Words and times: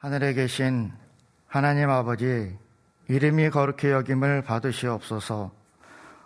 하늘에 0.00 0.32
계신 0.32 0.90
하나님 1.46 1.90
아버지 1.90 2.56
이름이 3.08 3.50
거룩히 3.50 3.90
여김을 3.90 4.40
받으시옵소서. 4.44 5.52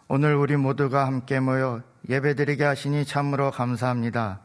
오늘 0.06 0.36
우리 0.36 0.56
모두가 0.56 1.08
함께 1.08 1.40
모여 1.40 1.82
예배드리게 2.08 2.62
하시니 2.62 3.04
참으로 3.04 3.50
감사합니다. 3.50 4.42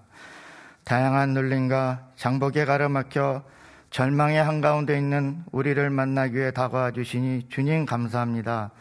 다양한 0.83 1.35
눌림과 1.35 2.07
장복에 2.15 2.65
가로막혀 2.65 3.43
절망의 3.91 4.43
한가운데 4.43 4.97
있는 4.97 5.43
우리를 5.51 5.87
만나기 5.91 6.37
위해 6.37 6.49
다가와 6.49 6.89
주시니 6.89 7.49
주님 7.49 7.85
감사합니다. 7.85 8.71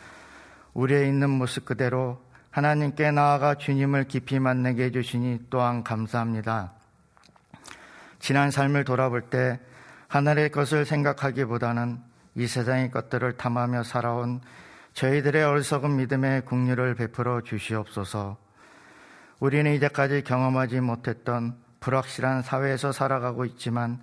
우리의 0.72 1.08
있는 1.08 1.28
모습 1.28 1.66
그대로 1.66 2.22
하나님께 2.50 3.10
나아가 3.10 3.56
주님을 3.56 4.04
깊이 4.04 4.38
만나게 4.38 4.84
해주시니 4.84 5.40
또한 5.50 5.84
감사합니다. 5.84 6.72
지난 8.18 8.50
삶을 8.50 8.84
돌아볼 8.84 9.28
때 9.28 9.60
하늘의 10.09 10.50
것을 10.50 10.86
생각하기보다는 10.86 11.98
이 12.34 12.46
세상의 12.46 12.91
것들을 12.91 13.37
탐하며 13.37 13.82
살아온 13.82 14.41
저희들의 14.95 15.45
어리석은 15.45 15.96
믿음의 15.96 16.46
국류를 16.46 16.95
베풀어 16.95 17.42
주시옵소서. 17.42 18.38
우리는 19.38 19.73
이제까지 19.74 20.24
경험하지 20.24 20.80
못했던 20.80 21.55
불확실한 21.80 22.42
사회에서 22.42 22.91
살아가고 22.91 23.45
있지만 23.45 24.01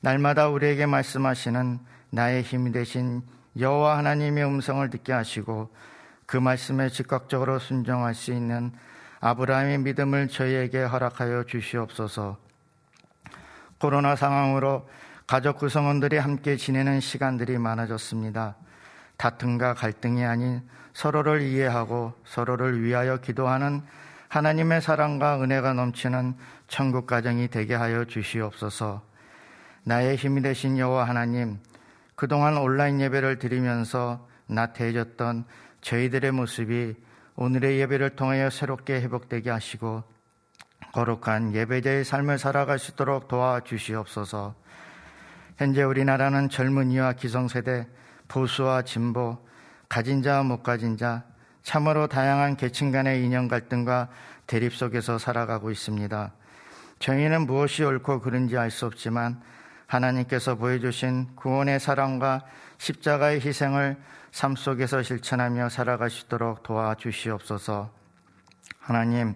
날마다 0.00 0.48
우리에게 0.48 0.86
말씀하시는 0.86 1.80
나의 2.10 2.42
힘이 2.42 2.70
되신 2.70 3.22
여호와 3.58 3.98
하나님의 3.98 4.44
음성을 4.44 4.88
듣게 4.90 5.12
하시고 5.12 5.74
그 6.26 6.36
말씀에 6.36 6.90
즉각적으로 6.90 7.58
순종할 7.58 8.14
수 8.14 8.32
있는 8.32 8.70
아브라함의 9.20 9.78
믿음을 9.78 10.28
저희에게 10.28 10.82
허락하여 10.82 11.44
주시옵소서. 11.44 12.36
코로나 13.78 14.14
상황으로 14.14 14.86
가족 15.28 15.58
구성원들이 15.58 16.16
함께 16.16 16.56
지내는 16.56 17.00
시간들이 17.00 17.58
많아졌습니다. 17.58 18.56
다툼과 19.18 19.74
갈등이 19.74 20.24
아닌 20.24 20.62
서로를 20.94 21.42
이해하고 21.42 22.14
서로를 22.24 22.82
위하여 22.82 23.18
기도하는 23.18 23.82
하나님의 24.28 24.80
사랑과 24.80 25.38
은혜가 25.42 25.74
넘치는 25.74 26.34
천국 26.66 27.06
가정이 27.06 27.48
되게 27.48 27.74
하여 27.74 28.06
주시옵소서. 28.06 29.02
나의 29.84 30.16
힘이 30.16 30.40
되신 30.40 30.78
여호와 30.78 31.04
하나님, 31.04 31.58
그동안 32.14 32.56
온라인 32.56 32.98
예배를 32.98 33.38
드리면서 33.38 34.26
나태해졌던 34.46 35.44
저희들의 35.82 36.32
모습이 36.32 36.94
오늘의 37.36 37.80
예배를 37.80 38.16
통하여 38.16 38.48
새롭게 38.48 38.94
회복되게 39.02 39.50
하시고 39.50 40.04
거룩한 40.94 41.54
예배자의 41.54 42.06
삶을 42.06 42.38
살아갈 42.38 42.78
수 42.78 42.92
있도록 42.92 43.28
도와주시옵소서. 43.28 44.54
현재 45.58 45.82
우리나라는 45.82 46.48
젊은이와 46.50 47.14
기성세대, 47.14 47.88
보수와 48.28 48.82
진보, 48.82 49.38
가진 49.88 50.22
자와 50.22 50.44
못 50.44 50.62
가진 50.62 50.96
자, 50.96 51.24
참으로 51.64 52.06
다양한 52.06 52.56
계층 52.56 52.92
간의 52.92 53.24
인연 53.24 53.48
갈등과 53.48 54.08
대립 54.46 54.72
속에서 54.72 55.18
살아가고 55.18 55.72
있습니다. 55.72 56.32
저희는 57.00 57.46
무엇이 57.46 57.82
옳고 57.82 58.20
그른지 58.20 58.56
알 58.56 58.70
수 58.70 58.86
없지만 58.86 59.42
하나님께서 59.88 60.54
보여주신 60.54 61.34
구원의 61.34 61.80
사랑과 61.80 62.44
십자가의 62.78 63.40
희생을 63.40 63.96
삶 64.30 64.54
속에서 64.54 65.02
실천하며 65.02 65.70
살아갈 65.70 66.08
수 66.08 66.26
있도록 66.26 66.62
도와주시옵소서. 66.62 67.90
하나님, 68.78 69.34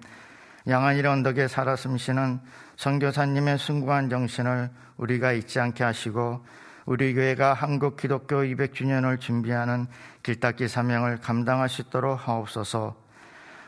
양안일 0.68 1.08
언덕에 1.08 1.48
살아 1.48 1.74
숨쉬는 1.74 2.40
선교사님의 2.82 3.58
숭고한 3.58 4.10
정신을 4.10 4.68
우리가 4.96 5.30
잊지 5.30 5.60
않게 5.60 5.84
하시고 5.84 6.44
우리 6.84 7.14
교회가 7.14 7.54
한국 7.54 7.96
기독교 7.96 8.38
200주년을 8.38 9.20
준비하는 9.20 9.86
길닦기 10.24 10.66
사명을 10.66 11.18
감당할 11.18 11.68
수 11.68 11.82
있도록 11.82 12.26
하옵소서. 12.26 12.96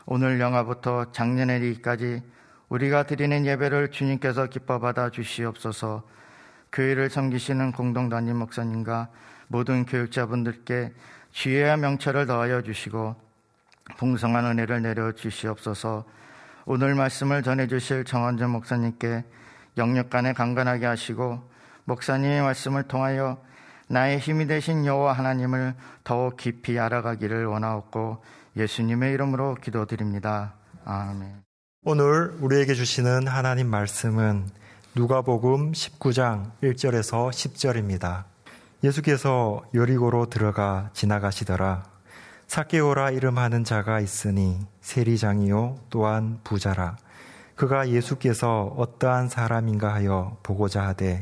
오늘 0.05 0.41
영화부터 0.41 1.13
작년의 1.13 1.61
리까지 1.61 2.23
우리가 2.67 3.03
드리는 3.03 3.45
예배를 3.45 3.91
주님께서 3.91 4.47
기뻐 4.47 4.79
받아 4.81 5.09
주시옵소서. 5.09 6.03
교회를 6.73 7.09
섬기시는 7.09 7.71
공동단임 7.71 8.35
목사님과 8.35 9.07
모든 9.47 9.85
교육자분들께 9.85 10.93
지혜와 11.31 11.77
명철을 11.77 12.25
더하여 12.25 12.61
주시고 12.61 13.15
풍성한 13.95 14.43
은혜를 14.43 14.81
내려 14.81 15.13
주시옵소서. 15.13 16.03
오늘 16.67 16.95
말씀을 16.95 17.43
전해 17.43 17.67
주실 17.67 18.05
정원전 18.05 18.49
목사님께 18.49 19.23
영역간에 19.77 20.33
강건하게 20.33 20.87
하시고 20.87 21.39
목사님의 21.83 22.41
말씀을 22.41 22.83
통하여 22.83 23.37
나의 23.87 24.17
힘이 24.17 24.47
되신 24.47 24.85
여호와 24.85 25.13
하나님을 25.13 25.75
더욱 26.03 26.37
깊이 26.37 26.79
알아가기를 26.79 27.45
원하옵고 27.45 28.23
예수님의 28.57 29.13
이름으로 29.13 29.55
기도드립니다. 29.55 30.55
아멘. 30.85 31.43
오늘 31.83 32.35
우리에게 32.39 32.73
주시는 32.73 33.27
하나님 33.27 33.67
말씀은 33.67 34.49
누가복음 34.95 35.73
19장 35.73 36.51
1절에서 36.63 37.29
10절입니다. 37.29 38.23
예수께서 38.83 39.63
여리고로 39.75 40.29
들어가 40.31 40.89
지나가시더라. 40.93 41.94
사케오라 42.47 43.11
이름하는 43.11 43.63
자가 43.63 43.99
있으니 43.99 44.59
세리장이요 44.81 45.77
또한 45.89 46.39
부자라. 46.43 46.97
그가 47.55 47.89
예수께서 47.89 48.73
어떠한 48.77 49.29
사람인가 49.29 49.93
하여 49.93 50.37
보고자 50.43 50.85
하되 50.87 51.21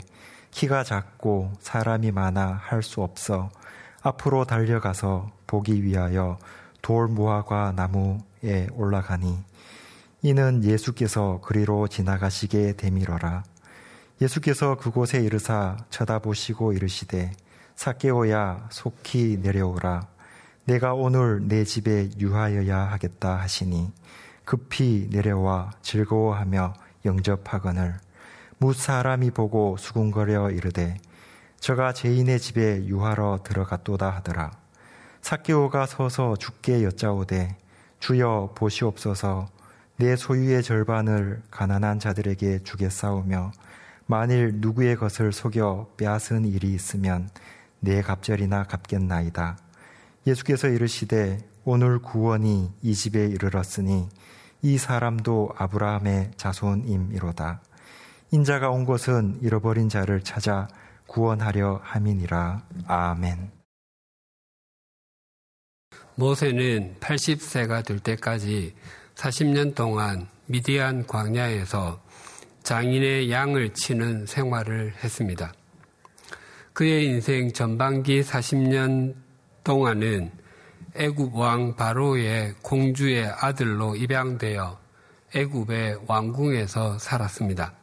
키가 0.52 0.84
작고 0.84 1.54
사람이 1.60 2.12
많아 2.12 2.60
할 2.62 2.84
수 2.84 3.02
없어 3.02 3.50
앞으로 4.02 4.46
달려가서 4.46 5.32
보기 5.48 5.84
위하여 5.84 6.38
돌 6.82 7.08
무화과 7.08 7.74
나무에 7.76 8.68
올라가니 8.74 9.40
이는 10.22 10.64
예수께서 10.64 11.40
그리로 11.42 11.88
지나가시게 11.88 12.76
되밀어라. 12.78 13.44
예수께서 14.22 14.76
그곳에 14.76 15.22
이르사 15.22 15.78
쳐다보시고 15.90 16.74
이르시되 16.74 17.32
사케오야 17.76 18.68
속히 18.72 19.40
내려오라. 19.42 20.13
내가 20.66 20.94
오늘 20.94 21.46
내 21.48 21.66
집에 21.66 22.10
유하여야 22.18 22.78
하겠다 22.78 23.36
하시니 23.36 23.92
급히 24.46 25.10
내려와 25.12 25.72
즐거워하며 25.82 26.74
영접하거늘 27.06 28.00
무 28.60 28.74
사람이 28.74 29.32
보고 29.32 29.76
수군거려 29.78 30.52
이르되 30.52 30.98
저가 31.60 31.94
죄인의 31.94 32.40
집에 32.40 32.86
유하러 32.86 33.40
들어갔도다 33.44 34.10
하더라. 34.10 34.52
사케오가 35.22 35.86
서서 35.86 36.36
죽게 36.36 36.84
여짜오되 36.84 37.58
주여 38.00 38.54
보시옵소서 38.56 39.48
내 39.96 40.16
소유의 40.16 40.64
절반을 40.64 41.42
가난한 41.52 42.00
자들에게 42.00 42.64
주겠사오며 42.64 43.52
만일 44.06 44.56
누구의 44.56 44.98
것을 44.98 45.32
속여 45.32 45.92
빼앗은 45.98 46.46
일이 46.46 46.74
있으면 46.74 47.30
내 47.80 48.02
갑절이나 48.02 48.64
갚겠나이다. 48.64 49.63
예수께서 50.26 50.68
이르시되 50.68 51.40
오늘 51.66 52.00
구원이 52.00 52.72
이 52.82 52.94
집에 52.94 53.28
이르렀으니 53.28 54.10
이 54.62 54.78
사람도 54.78 55.54
아브라함의 55.58 56.32
자손임이로다. 56.38 57.62
인자가 58.32 58.70
온 58.70 58.86
것은 58.86 59.40
잃어버린 59.42 59.90
자를 59.90 60.24
찾아 60.24 60.68
구원하려 61.08 61.82
함이니라. 61.84 62.64
아멘. 62.88 63.52
모세는 66.16 66.96
80세가 67.00 67.86
될 67.86 68.00
때까지 68.00 68.76
40년 69.16 69.76
동안 69.76 70.28
미디안 70.46 71.06
광야에서 71.06 72.02
장인의 72.64 73.32
양을 73.32 73.74
치는 73.74 74.26
생활을 74.26 74.94
했습니다. 75.04 75.54
그의 76.74 77.06
인생 77.06 77.52
전반기 77.52 78.22
40년 78.22 79.23
동안은 79.64 80.32
애굽 80.96 81.36
왕 81.36 81.76
바로의 81.76 82.56
공주의 82.62 83.26
아들로 83.26 83.96
입양되어 83.96 84.78
애굽의 85.36 86.02
왕궁에서 86.08 87.00
살았습니다. 87.00 87.74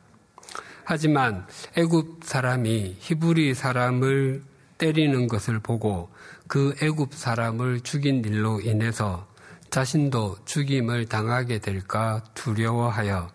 하지만 0.84 1.46
애굽 1.76 2.20
사람이 2.22 2.96
히브리 3.00 3.54
사람을 3.54 4.44
때리는 4.78 5.26
것을 5.26 5.58
보고 5.60 6.10
그 6.46 6.74
애굽 6.82 7.14
사람을 7.14 7.80
죽인 7.80 8.24
일로 8.24 8.60
인해서 8.60 9.26
자신도 9.70 10.38
죽임을 10.44 11.06
당하게 11.06 11.60
될까 11.60 12.22
두려워하여 12.34 13.30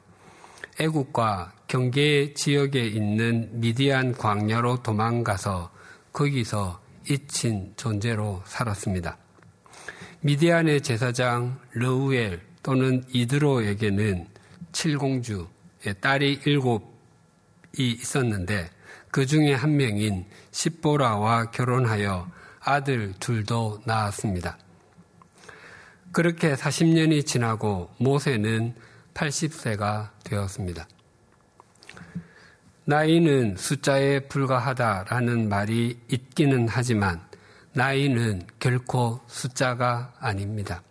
애국과 0.79 1.53
경계 1.67 2.33
지역에 2.33 2.85
있는 2.85 3.49
미디안 3.53 4.11
광야로 4.13 4.83
도망가서 4.83 5.71
거기서 6.11 6.84
잊힌 7.09 7.73
존재로 7.75 8.43
살았습니다. 8.45 9.17
미디안의 10.21 10.81
제사장 10.81 11.59
르우엘 11.73 12.41
또는 12.63 13.03
이드로에게는 13.09 14.27
칠공주의 14.71 15.45
딸이 16.01 16.41
일곱이 16.45 16.87
있었는데 17.77 18.69
그 19.11 19.25
중에 19.25 19.53
한 19.53 19.77
명인 19.77 20.25
십보라와 20.51 21.51
결혼하여 21.51 22.29
아들 22.59 23.13
둘도 23.19 23.81
낳았습니다. 23.85 24.57
그렇게 26.11 26.55
40년이 26.55 27.25
지나고 27.25 27.91
모세는 27.97 28.73
80세가 29.13 30.09
되었습니다. 30.23 30.87
나이는 32.87 33.55
숫자에 33.57 34.19
불과하다라는 34.27 35.49
말이 35.49 35.99
있기는 36.07 36.67
하지만 36.69 37.19
나이는 37.73 38.43
결코 38.59 39.19
숫자가 39.25 40.13
아닙니다. 40.19 40.83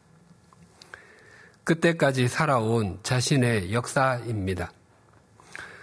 그때까지 1.62 2.26
살아온 2.26 2.99
자신의 3.05 3.73
역사입니다. 3.73 4.73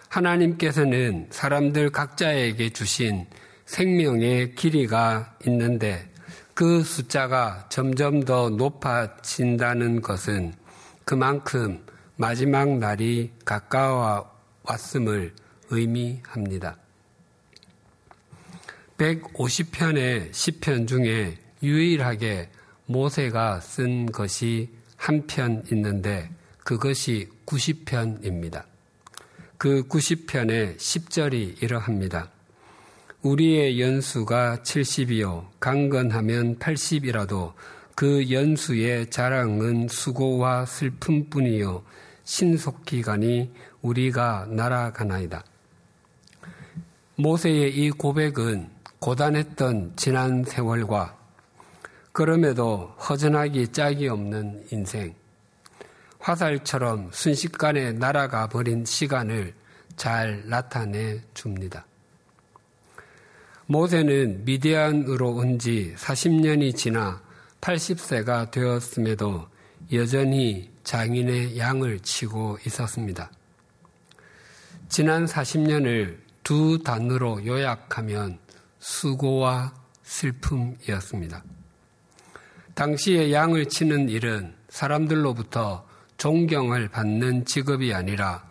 하나님께서는 0.10 1.28
사람들 1.30 1.92
각자에게 1.92 2.72
주신 2.72 3.25
생명의 3.66 4.54
길이가 4.56 5.34
있는데 5.48 6.12
그 6.54 6.84
숫자가 6.84 7.68
점점 7.69 8.25
더 8.25 8.50
높아진다는 8.50 10.02
것은 10.02 10.54
그만큼 11.06 11.84
마지막 12.18 12.78
날이 12.78 13.31
가까워 13.46 14.30
왔음을 14.63 15.34
의미합니다. 15.71 16.77
150편의 18.97 20.31
시편 20.31 20.85
중에 20.85 21.38
유일하게 21.63 22.50
모세가 22.85 23.59
쓴 23.62 24.06
것이 24.12 24.69
한 24.97 25.25
편 25.25 25.63
있는데 25.71 26.29
그것이 26.63 27.27
90편입니다. 27.47 28.65
그 29.57 29.88
90편의 29.88 30.77
10절이 30.77 31.63
이러합니다. 31.63 32.29
우리의 33.24 33.81
연수가 33.81 34.59
70이요, 34.63 35.47
강건하면 35.59 36.59
80이라도 36.59 37.53
그 37.95 38.31
연수의 38.31 39.09
자랑은 39.09 39.88
수고와 39.88 40.65
슬픔뿐이요, 40.65 41.83
신속기간이 42.24 43.51
우리가 43.81 44.47
날아가나이다. 44.50 45.44
모세의 47.16 47.75
이 47.75 47.92
고백은 47.92 48.69
고단했던 49.00 49.94
지난 49.96 50.44
세월과 50.44 51.18
그럼에도 52.12 52.94
허전하기 53.10 53.69
짝이 53.69 54.08
없는 54.08 54.66
인생, 54.72 55.13
화살처럼 56.19 57.10
순식간에 57.12 57.94
날아가 57.94 58.48
버린 58.48 58.86
시간을 58.86 59.54
잘 59.96 60.44
나타내 60.48 61.22
줍니다. 61.34 61.86
모세는 63.68 64.44
미디안으로 64.46 65.31
온 65.31 65.58
지 65.58 65.94
40년이 65.98 66.75
지나 66.75 67.22
80세가 67.62 68.52
되었음에도 68.52 69.48
여전히 69.94 70.69
장인의 70.84 71.58
양을 71.58 72.00
치고 72.00 72.58
있었습니다. 72.66 73.31
지난 74.90 75.25
40년을 75.25 76.18
두 76.51 76.83
단어로 76.83 77.45
요약하면 77.45 78.38
수고와 78.77 79.74
슬픔이었습니다. 80.03 81.45
당시에 82.74 83.31
양을 83.31 83.69
치는 83.69 84.09
일은 84.09 84.53
사람들로부터 84.68 85.88
존경을 86.18 86.89
받는 86.89 87.45
직업이 87.45 87.94
아니라 87.94 88.45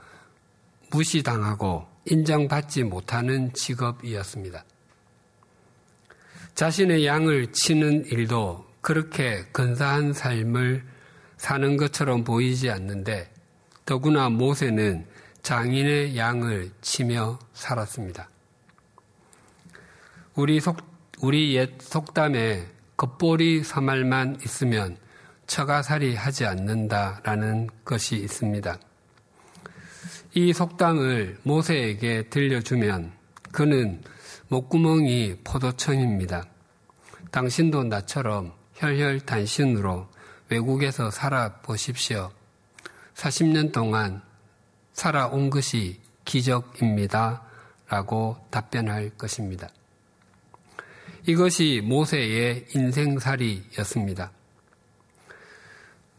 무시당하고 0.91 1.87
인정받지 2.07 2.85
못하는 2.85 3.53
직업이었습니다. 3.53 4.65
자신의 6.55 7.05
양을 7.05 7.53
치는 7.53 8.07
일도 8.07 8.65
그렇게 8.81 9.45
근사한 9.53 10.15
삶을 10.15 10.87
사는 11.37 11.77
것처럼 11.77 12.25
보이지 12.25 12.71
않는데 12.71 13.31
더구나 13.85 14.31
모세는 14.31 15.07
장인의 15.43 16.17
양을 16.17 16.71
치며 16.81 17.39
살았습니다. 17.53 18.29
우리 20.35 20.61
속, 20.61 20.79
우리 21.21 21.55
옛 21.57 21.81
속담에 21.81 22.67
겉보리 22.97 23.65
사말만 23.65 24.41
있으면 24.45 24.97
처가살이 25.47 26.15
하지 26.15 26.47
않는다라는 26.47 27.69
것이 27.85 28.17
있습니다. 28.17 28.79
이 30.35 30.53
속담을 30.53 31.39
모세에게 31.43 32.29
들려주면 32.29 33.13
그는 33.51 34.03
목구멍이 34.49 35.39
포도청입니다. 35.43 36.45
당신도 37.31 37.85
나처럼 37.85 38.53
혈혈단신으로 38.75 40.09
외국에서 40.49 41.11
살아보십시오. 41.11 42.31
40년 43.15 43.73
동안 43.73 44.23
살아온 44.93 45.51
것이 45.51 46.01
기적입니다. 46.25 47.43
라고 47.89 48.37
답변할 48.51 49.11
것입니다. 49.11 49.69
이것이 51.27 51.83
모세의 51.85 52.67
인생살이였습니다. 52.75 54.31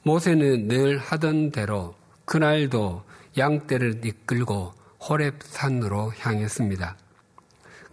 모세는 0.04 0.68
늘 0.68 0.98
하던 0.98 1.52
대로 1.52 1.96
그날도 2.26 3.04
양떼를 3.38 4.06
이끌고 4.06 4.74
호랩산으로 5.00 6.12
향했습니다. 6.18 6.98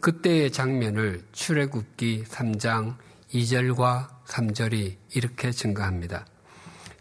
그때의 0.00 0.50
장면을 0.50 1.22
출애굽기 1.32 2.25
3장 2.25 2.96
2절과 3.32 4.08
3절이 4.26 4.96
이렇게 5.14 5.50
증가합니다. 5.50 6.26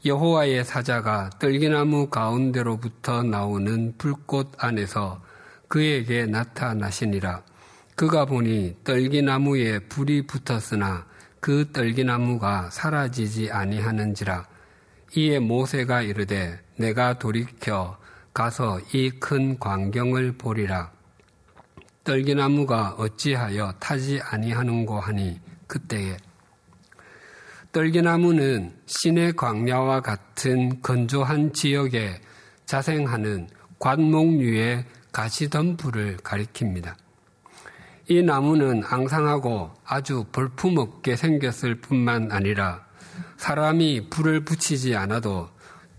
여호와의 0.07 0.63
사자가 0.63 1.29
떨기나무 1.37 2.07
가운데로부터 2.09 3.23
나오는 3.23 3.93
불꽃 3.97 4.51
안에서 4.57 5.21
그에게 5.67 6.25
나타나시니라. 6.25 7.43
그가 7.95 8.25
보니 8.25 8.77
떨기나무에 8.85 9.79
불이 9.79 10.27
붙었으나 10.27 11.05
그 11.41 11.71
떨기나무가 11.73 12.69
사라지지 12.69 13.51
아니하는지라. 13.51 14.47
이에 15.17 15.39
모세가 15.39 16.03
이르되 16.03 16.59
내가 16.77 17.19
돌이켜 17.19 17.97
가서 18.33 18.79
이 18.93 19.09
큰 19.19 19.59
광경을 19.59 20.37
보리라. 20.37 20.91
떨기나무가 22.05 22.91
어찌하여 22.97 23.73
타지 23.79 24.21
아니하는고 24.23 24.99
하니 24.99 25.41
그때에 25.67 26.15
떨기나무는 27.77 28.73
신의 28.87 29.33
광야와 29.33 30.01
같은 30.01 30.81
건조한 30.81 31.53
지역에 31.53 32.19
자생하는 32.65 33.49
관목류의 33.77 34.83
가시덤불을 35.11 36.17
가리킵니다. 36.17 36.95
이 38.07 38.23
나무는 38.23 38.81
앙상하고 38.83 39.75
아주 39.85 40.25
볼품없게 40.31 41.15
생겼을 41.15 41.75
뿐만 41.75 42.31
아니라 42.31 42.83
사람이 43.37 44.09
불을 44.09 44.43
붙이지 44.43 44.95
않아도 44.95 45.47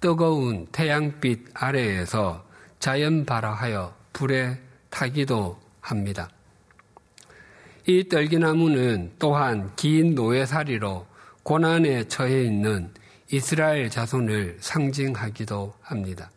뜨거운 0.00 0.66
태양빛 0.72 1.50
아래에서 1.54 2.44
자연 2.80 3.24
발화하여 3.24 3.94
불에 4.12 4.60
타기도 4.90 5.60
합니다. 5.80 6.28
이 7.86 8.08
떨기나무는 8.08 9.12
또한 9.20 9.70
긴 9.76 10.16
노예살이로 10.16 11.07
고난에 11.48 12.06
처해 12.08 12.44
있는 12.44 12.92
이스라엘 13.30 13.88
자손을 13.88 14.58
상징하기도 14.60 15.72
합니다. 15.80 16.30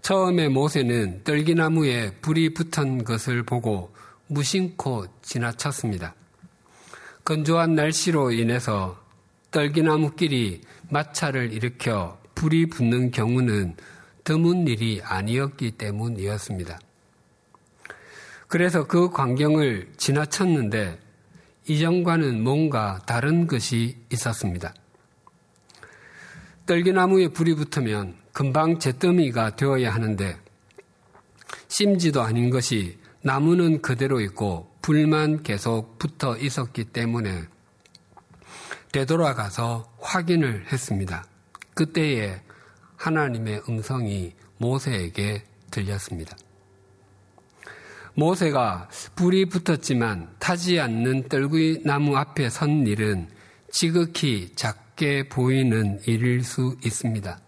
처음에 0.00 0.46
모세는 0.46 1.24
떨기나무에 1.24 2.12
불이 2.20 2.54
붙은 2.54 3.02
것을 3.02 3.42
보고 3.42 3.92
무심코 4.28 5.06
지나쳤습니다. 5.22 6.14
건조한 7.24 7.74
날씨로 7.74 8.30
인해서 8.30 8.96
떨기나무끼리 9.50 10.60
마찰을 10.88 11.52
일으켜 11.52 12.16
불이 12.36 12.66
붙는 12.66 13.10
경우는 13.10 13.74
드문 14.22 14.68
일이 14.68 15.00
아니었기 15.02 15.72
때문이었습니다. 15.72 16.78
그래서 18.46 18.86
그 18.86 19.10
광경을 19.10 19.94
지나쳤는데 19.96 21.02
이전과는 21.66 22.42
뭔가 22.42 23.00
다른 23.06 23.46
것이 23.46 23.96
있었습니다. 24.12 24.74
떨기나무에 26.66 27.28
불이 27.28 27.54
붙으면 27.54 28.16
금방 28.32 28.78
재더미가 28.78 29.56
되어야 29.56 29.94
하는데 29.94 30.36
심지도 31.68 32.22
아닌 32.22 32.50
것이 32.50 32.98
나무는 33.22 33.80
그대로 33.80 34.20
있고 34.20 34.70
불만 34.82 35.42
계속 35.42 35.98
붙어 35.98 36.36
있었기 36.36 36.84
때문에 36.84 37.44
되돌아가서 38.92 39.96
확인을 40.00 40.66
했습니다. 40.70 41.24
그때에 41.74 42.40
하나님의 42.96 43.62
음성이 43.68 44.34
모세에게 44.58 45.44
들렸습니다. 45.70 46.36
모세가 48.14 48.88
불이 49.16 49.46
붙었지만 49.46 50.28
타지 50.38 50.80
않는 50.80 51.28
떨구이 51.28 51.82
나무 51.84 52.16
앞에 52.16 52.48
선 52.48 52.86
일은 52.86 53.28
지극히 53.70 54.52
작게 54.54 55.28
보이는 55.28 56.00
일일 56.06 56.44
수 56.44 56.76
있습니다. 56.84 57.40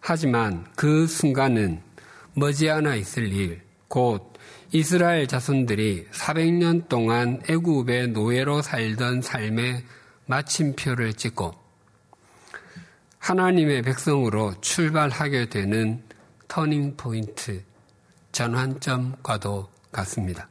하지만 0.00 0.66
그 0.76 1.06
순간은 1.06 1.82
머지않아 2.34 2.94
있을 2.96 3.32
일, 3.32 3.60
곧 3.88 4.32
이스라엘 4.72 5.26
자손들이 5.26 6.06
400년 6.10 6.88
동안 6.88 7.42
애굽의 7.48 8.08
노예로 8.08 8.62
살던 8.62 9.20
삶의 9.20 9.84
마침표를 10.26 11.12
찍고 11.14 11.52
하나님의 13.18 13.82
백성으로 13.82 14.54
출발하게 14.60 15.50
되는 15.50 16.02
터닝 16.48 16.96
포인트, 16.96 17.62
전환점과도 18.32 19.68
같습니다. 19.92 20.48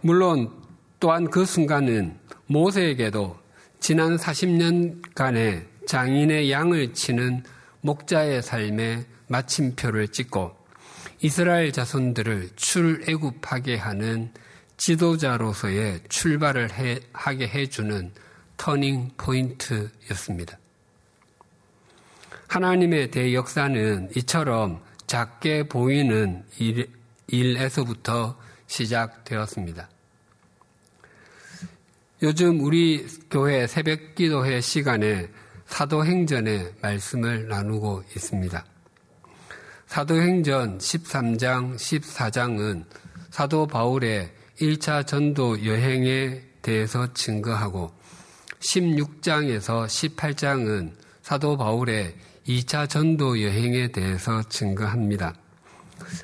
물론 0.00 0.50
또한 0.98 1.30
그 1.30 1.44
순간은 1.44 2.18
모세에게도 2.46 3.38
지난 3.80 4.16
40년간의 4.16 5.66
장인의 5.86 6.50
양을 6.50 6.92
치는 6.92 7.42
목자의 7.80 8.42
삶의 8.42 9.06
마침표를 9.28 10.08
찍고 10.08 10.56
이스라엘 11.22 11.72
자손들을 11.72 12.50
출애굽하게 12.56 13.76
하는 13.76 14.32
지도자로서의 14.76 16.00
출발을 16.08 16.72
해, 16.72 17.00
하게 17.12 17.46
해주는 17.48 18.12
터닝 18.56 19.10
포인트였습니다. 19.16 20.58
하나님의 22.48 23.10
대역사는 23.10 24.10
이처럼 24.16 24.82
작게 25.10 25.64
보이는 25.64 26.44
일, 26.60 26.88
일에서부터 27.26 28.38
시작되었습니다. 28.68 29.90
요즘 32.22 32.60
우리 32.60 33.08
교회 33.28 33.66
새벽 33.66 34.14
기도회 34.14 34.60
시간에 34.60 35.28
사도행전의 35.66 36.74
말씀을 36.80 37.48
나누고 37.48 38.04
있습니다. 38.14 38.64
사도행전 39.88 40.78
13장, 40.78 41.74
14장은 41.74 42.84
사도 43.30 43.66
바울의 43.66 44.32
1차 44.60 45.04
전도 45.04 45.66
여행에 45.66 46.40
대해서 46.62 47.12
증거하고 47.14 47.92
16장에서 48.60 49.86
18장은 49.86 50.92
사도 51.22 51.56
바울의 51.56 52.14
2차 52.50 52.88
전도 52.88 53.40
여행에 53.40 53.92
대해서 53.92 54.42
증거합니다. 54.42 55.34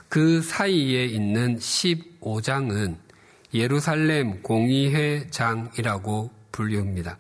그 0.09 0.42
사이에 0.42 1.04
있는 1.04 1.56
15장은 1.56 2.97
예루살렘 3.54 4.42
공의회 4.42 5.28
장이라고 5.30 6.33
불립니다. 6.50 7.16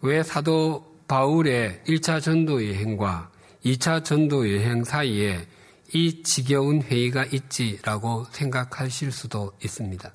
왜 0.00 0.24
사도 0.24 0.98
바울의 1.06 1.82
1차 1.86 2.20
전도 2.20 2.66
여행과 2.66 3.30
2차 3.64 4.04
전도 4.04 4.52
여행 4.52 4.82
사이에 4.82 5.46
이 5.94 6.22
지겨운 6.24 6.82
회의가 6.82 7.26
있지라고 7.26 8.26
생각하실 8.32 9.12
수도 9.12 9.52
있습니다. 9.62 10.12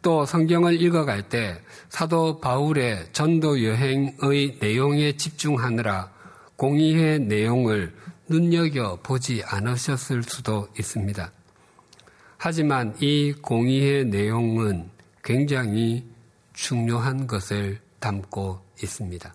또 0.00 0.24
성경을 0.24 0.80
읽어갈 0.80 1.28
때 1.28 1.60
사도 1.88 2.40
바울의 2.40 3.08
전도 3.12 3.64
여행의 3.64 4.58
내용에 4.60 5.16
집중하느라 5.16 6.10
공의의 6.56 7.20
내용을 7.20 7.94
눈여겨 8.28 9.00
보지 9.02 9.42
않으셨을 9.44 10.22
수도 10.22 10.68
있습니다. 10.78 11.32
하지만 12.36 12.94
이 13.00 13.32
공의의 13.40 14.04
내용은 14.06 14.90
굉장히 15.24 16.04
중요한 16.52 17.26
것을 17.26 17.80
담고 17.98 18.60
있습니다. 18.82 19.34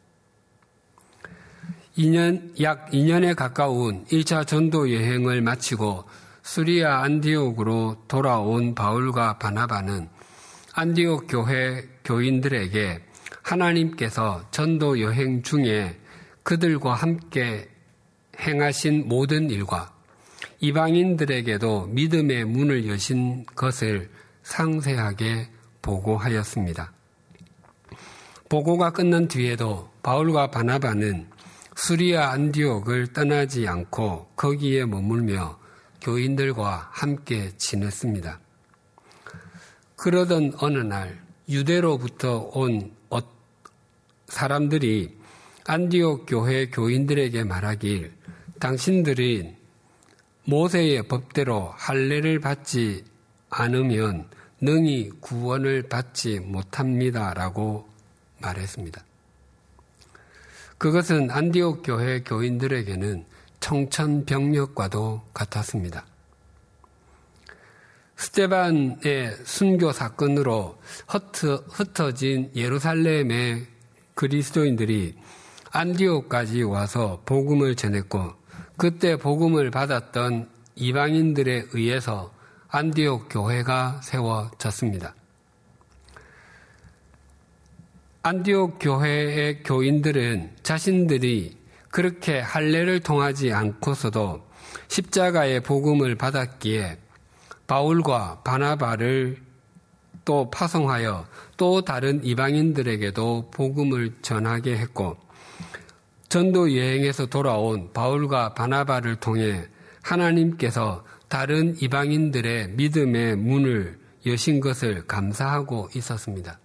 2년, 1.97 2.61
약 2.61 2.89
2년에 2.91 3.35
가까운 3.35 4.05
1차 4.05 4.47
전도 4.47 4.91
여행을 4.93 5.41
마치고 5.41 6.05
수리아 6.41 7.01
안디옥으로 7.03 8.03
돌아온 8.07 8.73
바울과 8.75 9.37
바나바는 9.37 10.09
안디옥 10.75 11.27
교회 11.29 11.87
교인들에게 12.03 12.99
하나님께서 13.43 14.43
전도 14.49 15.01
여행 15.01 15.43
중에 15.43 15.99
그들과 16.41 16.95
함께 16.95 17.69
행하신 18.39 19.07
모든 19.07 19.51
일과 19.51 19.93
이방인들에게도 20.61 21.87
믿음의 21.87 22.45
문을 22.45 22.87
여신 22.87 23.45
것을 23.55 24.09
상세하게 24.41 25.49
보고하였습니다. 25.83 26.91
보고가 28.49 28.91
끝난 28.93 29.27
뒤에도 29.27 29.91
바울과 30.01 30.49
바나바는 30.49 31.29
수리아 31.75 32.31
안디옥을 32.31 33.13
떠나지 33.13 33.67
않고 33.67 34.31
거기에 34.35 34.85
머물며 34.85 35.59
교인들과 36.01 36.89
함께 36.91 37.51
지냈습니다. 37.57 38.42
그러던 40.03 40.55
어느 40.57 40.79
날 40.79 41.17
유대로부터 41.47 42.39
온 42.53 42.91
사람들이 44.27 45.17
안디옥 45.65 46.25
교회 46.27 46.67
교인들에게 46.67 47.45
말하길 47.45 48.11
당신들이 48.59 49.55
모세의 50.43 51.07
법대로 51.07 51.71
할례를 51.77 52.41
받지 52.41 53.05
않으면 53.49 54.27
능히 54.59 55.09
구원을 55.21 55.83
받지 55.83 56.37
못합니다라고 56.41 57.87
말했습니다. 58.39 59.01
그것은 60.79 61.31
안디옥 61.31 61.83
교회 61.85 62.23
교인들에게는 62.23 63.23
청천벽력과도 63.61 65.21
같았습니다. 65.33 66.05
스테반의 68.23 69.35
순교 69.43 69.91
사건으로 69.91 70.77
흩어, 71.07 71.55
흩어진 71.67 72.49
예루살렘의 72.55 73.65
그리스도인들이 74.15 75.15
안디옥까지 75.71 76.63
와서 76.63 77.21
복음을 77.25 77.75
전했고 77.75 78.33
그때 78.77 79.17
복음을 79.17 79.69
받았던 79.71 80.47
이방인들에 80.75 81.65
의해서 81.73 82.33
안디옥 82.69 83.27
교회가 83.29 83.99
세워졌습니다. 84.01 85.15
안디옥 88.23 88.77
교회의 88.79 89.63
교인들은 89.63 90.55
자신들이 90.63 91.57
그렇게 91.89 92.39
할례를 92.39 93.01
통하지 93.01 93.51
않고서도 93.51 94.47
십자가의 94.87 95.61
복음을 95.61 96.15
받았기에 96.15 97.02
바울과 97.67 98.41
바나바를 98.43 99.37
또 100.25 100.49
파송하여 100.49 101.25
또 101.57 101.81
다른 101.83 102.23
이방인들에게도 102.23 103.51
복음을 103.51 104.13
전하게 104.21 104.77
했고 104.77 105.17
전도 106.29 106.75
여행에서 106.75 107.27
돌아온 107.27 107.91
바울과 107.93 108.53
바나바를 108.53 109.17
통해 109.17 109.65
하나님께서 110.01 111.03
다른 111.27 111.75
이방인들의 111.81 112.69
믿음의 112.69 113.35
문을 113.37 113.99
여신 114.25 114.59
것을 114.59 115.05
감사하고 115.05 115.89
있었습니다. 115.95 116.59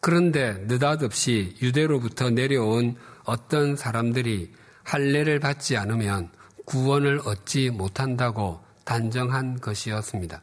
그런데 0.00 0.54
느닷없이 0.66 1.56
유대로부터 1.62 2.30
내려온 2.30 2.96
어떤 3.24 3.76
사람들이 3.76 4.50
할례를 4.82 5.38
받지 5.38 5.76
않으면 5.76 6.30
구원을 6.64 7.20
얻지 7.24 7.70
못한다고 7.70 8.60
단정한 8.84 9.60
것이었습니다. 9.60 10.42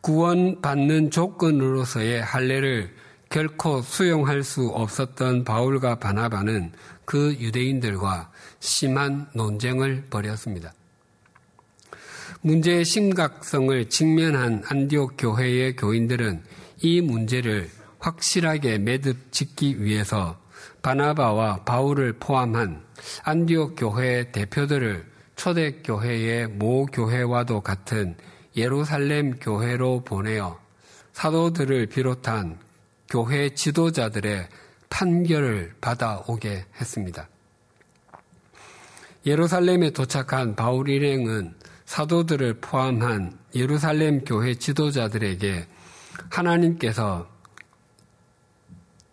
구원받는 0.00 1.10
조건으로서의 1.10 2.22
할례를 2.22 2.94
결코 3.28 3.80
수용할 3.82 4.42
수 4.42 4.68
없었던 4.68 5.44
바울과 5.44 5.96
바나바는 5.96 6.72
그 7.04 7.34
유대인들과 7.38 8.30
심한 8.58 9.28
논쟁을 9.34 10.06
벌였습니다. 10.10 10.72
문제의 12.42 12.84
심각성을 12.84 13.88
직면한 13.88 14.62
안디옥 14.66 15.14
교회의 15.18 15.76
교인들은 15.76 16.42
이 16.78 17.00
문제를 17.02 17.68
확실하게 17.98 18.78
매듭 18.78 19.30
짓기 19.30 19.84
위해서 19.84 20.40
바나바와 20.82 21.64
바울을 21.64 22.14
포함한 22.14 22.82
안디옥 23.24 23.74
교회 23.76 24.32
대표들을 24.32 25.09
초대 25.40 25.72
교회의 25.82 26.48
모 26.48 26.84
교회와도 26.84 27.62
같은 27.62 28.14
예루살렘 28.58 29.38
교회로 29.38 30.04
보내어 30.04 30.60
사도들을 31.14 31.86
비롯한 31.86 32.58
교회 33.08 33.48
지도자들의 33.48 34.46
판결을 34.90 35.76
받아오게 35.80 36.66
했습니다. 36.78 37.26
예루살렘에 39.24 39.92
도착한 39.92 40.54
바울 40.56 40.90
일행은 40.90 41.54
사도들을 41.86 42.60
포함한 42.60 43.38
예루살렘 43.54 44.22
교회 44.26 44.54
지도자들에게 44.54 45.66
하나님께서 46.28 47.26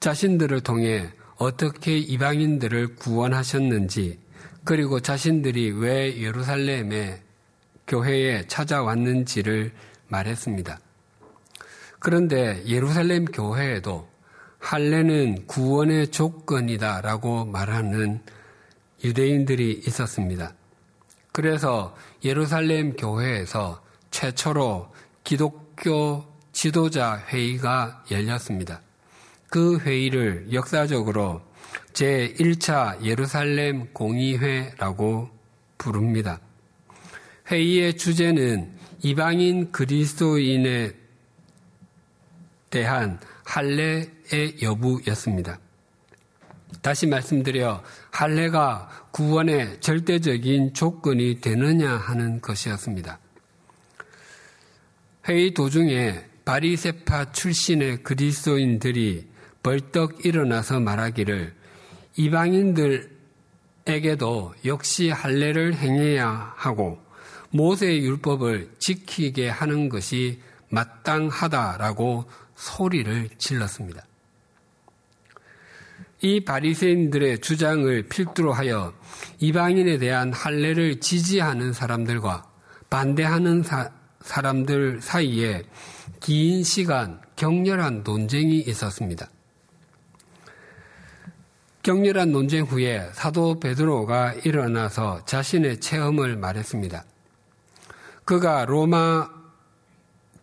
자신들을 0.02 0.60
통해 0.60 1.10
어떻게 1.38 1.98
이방인들을 1.98 2.96
구원하셨는지 2.96 4.27
그리고 4.68 5.00
자신들이 5.00 5.72
왜 5.72 6.22
예루살렘에 6.22 7.22
교회에 7.88 8.48
찾아왔는지를 8.48 9.72
말했습니다. 10.10 10.78
그런데 12.00 12.62
예루살렘 12.66 13.24
교회에도 13.24 14.10
할례는 14.60 15.48
구원의 15.48 16.10
조건이다라고 16.10 17.46
말하는 17.46 18.20
유대인들이 19.06 19.84
있었습니다. 19.88 20.54
그래서 21.32 21.96
예루살렘 22.26 22.98
교회에서 22.98 23.82
최초로 24.12 24.94
기독교 25.24 26.26
지도자 26.52 27.24
회의가 27.30 28.04
열렸습니다. 28.12 28.82
그 29.50 29.80
회의를 29.80 30.52
역사적으로 30.52 31.47
제1차 31.98 33.04
예루살렘 33.04 33.88
공의회라고 33.92 35.32
부릅니다. 35.80 36.40
회의의 37.50 37.98
주제는 37.98 38.72
이방인 39.02 39.72
그리스도인에 39.72 40.92
대한 42.70 43.20
할례의 43.46 44.62
여부였습니다. 44.62 45.60
다시 46.84 47.08
말씀드려 47.08 47.84
할례가 48.12 49.08
구원의 49.12 49.80
절대적인 49.80 50.76
조건이 50.76 51.42
되느냐 51.42 51.96
하는 51.96 52.42
것이었습니다. 52.42 53.18
회의 55.28 55.54
도중에 55.54 56.26
바리세파 56.46 57.32
출신의 57.32 58.04
그리스도인들이 58.04 59.28
벌떡 59.64 60.26
일어나서 60.26 60.80
말하기를 60.80 61.57
이방인들에게도 62.18 63.06
역시 64.66 65.10
할례를 65.10 65.76
행해야 65.76 66.54
하고 66.56 67.00
모세의 67.52 68.04
율법을 68.04 68.72
지키게 68.80 69.50
하는 69.50 69.88
것이 69.88 70.42
마땅하다라고 70.70 72.26
소리를 72.56 73.30
질렀습니다. 73.38 74.04
이 76.22 76.44
바리새인들의 76.44 77.40
주장을 77.42 78.04
필두로 78.10 78.52
하여 78.52 78.94
이방인에 79.40 80.00
대한 80.00 80.34
할례를 80.34 81.00
지지하는 81.00 81.74
사람들과 81.74 82.52
반대하는 82.90 83.62
사, 83.62 83.92
사람들 84.22 85.02
사이에 85.02 85.62
긴 86.20 86.64
시간 86.64 87.22
격렬한 87.36 88.02
논쟁이 88.04 88.60
있었습니다. 88.62 89.30
격렬한 91.88 92.34
논쟁 92.34 92.66
후에 92.66 93.10
사도 93.14 93.62
베드로가 93.62 94.34
일어나서 94.44 95.24
자신의 95.24 95.80
체험을 95.80 96.36
말했습니다. 96.36 97.06
그가 98.26 98.66
로마 98.66 99.30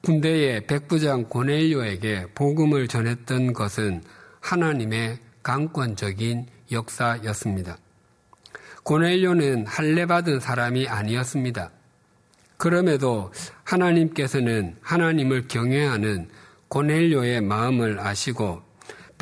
군대의 0.01 0.67
백부장 0.67 1.25
고넬료에게 1.25 2.29
복음을 2.35 2.89
전했던 2.89 3.53
것은 3.53 4.03
하나님의 4.41 5.19
강권적인 5.43 6.47
역사였습니다. 6.73 7.77
고넬료는 8.83 9.67
할례받은 9.67 10.41
사람이 10.41 10.89
아니었습니다. 10.89 11.73
그럼에도 12.57 13.31
하나님께서는 13.65 14.79
하나님을 14.81 15.47
경외하는 15.49 16.31
고넬료의 16.68 17.42
마음을 17.42 18.01
아시고 18.01 18.63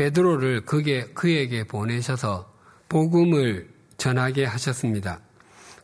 베드로를 0.02 0.62
그게, 0.62 1.04
그에게 1.14 1.62
보내셔서 1.62 2.52
복음을 2.88 3.68
전하게 3.98 4.44
하셨습니다. 4.44 5.20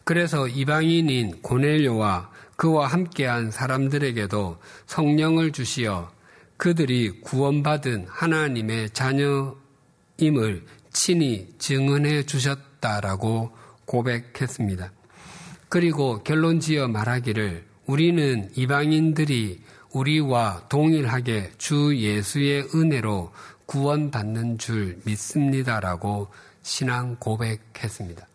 그래서 0.02 0.48
이방인인 0.48 1.40
고넬료와 1.42 2.30
그와 2.56 2.88
함께한 2.88 3.52
사람들에게도 3.52 4.58
성령을 4.86 5.52
주시어 5.52 6.10
그들이 6.56 7.20
구원받은 7.20 8.06
하나님의 8.08 8.90
자녀임을 8.90 10.64
친히 10.92 11.48
증언해 11.58 12.24
주셨다라고 12.24 13.52
고백했습니다. 13.84 14.90
그리고 15.68 16.24
결론 16.24 16.58
지어 16.58 16.88
말하기를 16.88 17.64
우리는 17.86 18.50
이방인들이 18.56 19.62
우리와 19.92 20.66
동일하게 20.68 21.52
주 21.56 21.96
예수의 21.96 22.68
은혜로 22.74 23.32
구원받는 23.68 24.56
줄 24.56 24.98
믿습니다라고 25.04 26.28
신앙 26.62 27.16
고백했습니다. 27.16 28.26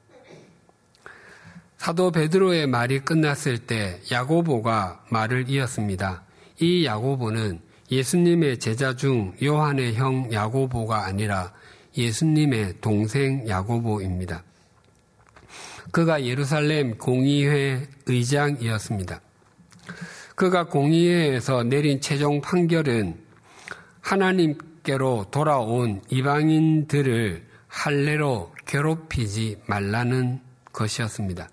사도 1.77 2.11
베드로의 2.11 2.67
말이 2.67 2.99
끝났을 2.99 3.57
때 3.57 3.99
야고보가 4.11 5.05
말을 5.09 5.49
이었습니다. 5.49 6.23
이 6.59 6.85
야고보는 6.85 7.59
예수님의 7.91 8.59
제자 8.59 8.95
중 8.95 9.33
요한의 9.43 9.95
형 9.95 10.31
야고보가 10.31 11.05
아니라 11.05 11.51
예수님의 11.97 12.75
동생 12.79 13.47
야고보입니다. 13.47 14.43
그가 15.91 16.23
예루살렘 16.23 16.97
공의회 16.97 17.87
의장이었습니다. 18.05 19.19
그가 20.35 20.67
공의회에서 20.67 21.63
내린 21.63 22.01
최종 22.01 22.39
판결은 22.39 23.19
하나님 23.99 24.57
께로 24.83 25.27
돌아온 25.31 26.01
이방인들을 26.09 27.47
할례로 27.67 28.53
괴롭히지 28.65 29.61
말라는 29.65 30.41
것이었습니다. 30.71 31.49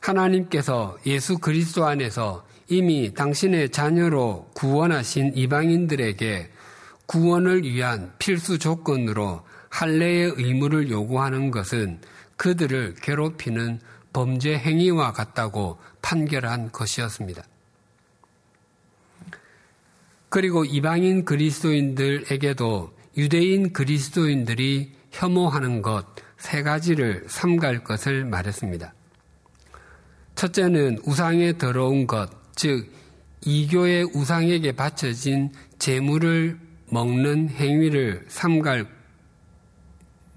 하나님께서 0.00 0.98
예수 1.06 1.38
그리스도 1.38 1.86
안에서 1.86 2.44
이미 2.68 3.12
당신의 3.14 3.70
자녀로 3.70 4.50
구원하신 4.54 5.32
이방인들에게 5.36 6.50
구원을 7.06 7.64
위한 7.64 8.12
필수 8.18 8.58
조건으로 8.58 9.42
할례의 9.68 10.34
의무를 10.36 10.90
요구하는 10.90 11.50
것은 11.50 12.00
그들을 12.36 12.96
괴롭히는 13.00 13.80
범죄 14.12 14.56
행위와 14.56 15.12
같다고 15.12 15.78
판결한 16.02 16.72
것이었습니다. 16.72 17.42
그리고 20.32 20.64
이방인 20.64 21.24
그리스도인들에게도 21.24 22.92
유대인 23.18 23.72
그리스도인들이 23.72 24.94
혐오하는 25.12 25.82
것 25.82 26.32
세 26.42 26.64
가지를 26.64 27.24
삼갈 27.28 27.84
것을 27.84 28.24
말했습니다. 28.24 28.92
첫째는 30.34 30.98
우상에 31.04 31.56
더러운 31.56 32.08
것, 32.08 32.30
즉 32.56 32.92
이교의 33.44 34.06
우상에게 34.12 34.72
바쳐진 34.72 35.52
재물을 35.78 36.58
먹는 36.90 37.48
행위를 37.50 38.24
삼갈 38.26 38.88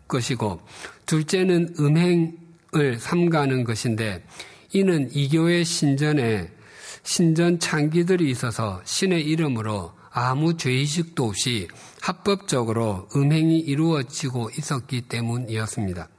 것이고 0.07 0.61
둘째는 1.07 1.75
음행을 1.79 2.99
삼가는 2.99 3.63
것인데 3.63 4.23
이는 4.73 5.09
이교의 5.11 5.65
신전에 5.65 6.51
신전 7.05 7.59
창기들이 7.59 8.29
있어서 8.31 8.81
신의 8.83 9.21
이름으로 9.25 9.93
아무 10.09 10.57
죄의식도 10.57 11.23
없이 11.23 11.67
합법적으로 12.01 13.07
음행이 13.15 13.59
이루어지고 13.59 14.49
있었기 14.57 15.01
때문이었습니다. 15.01 16.09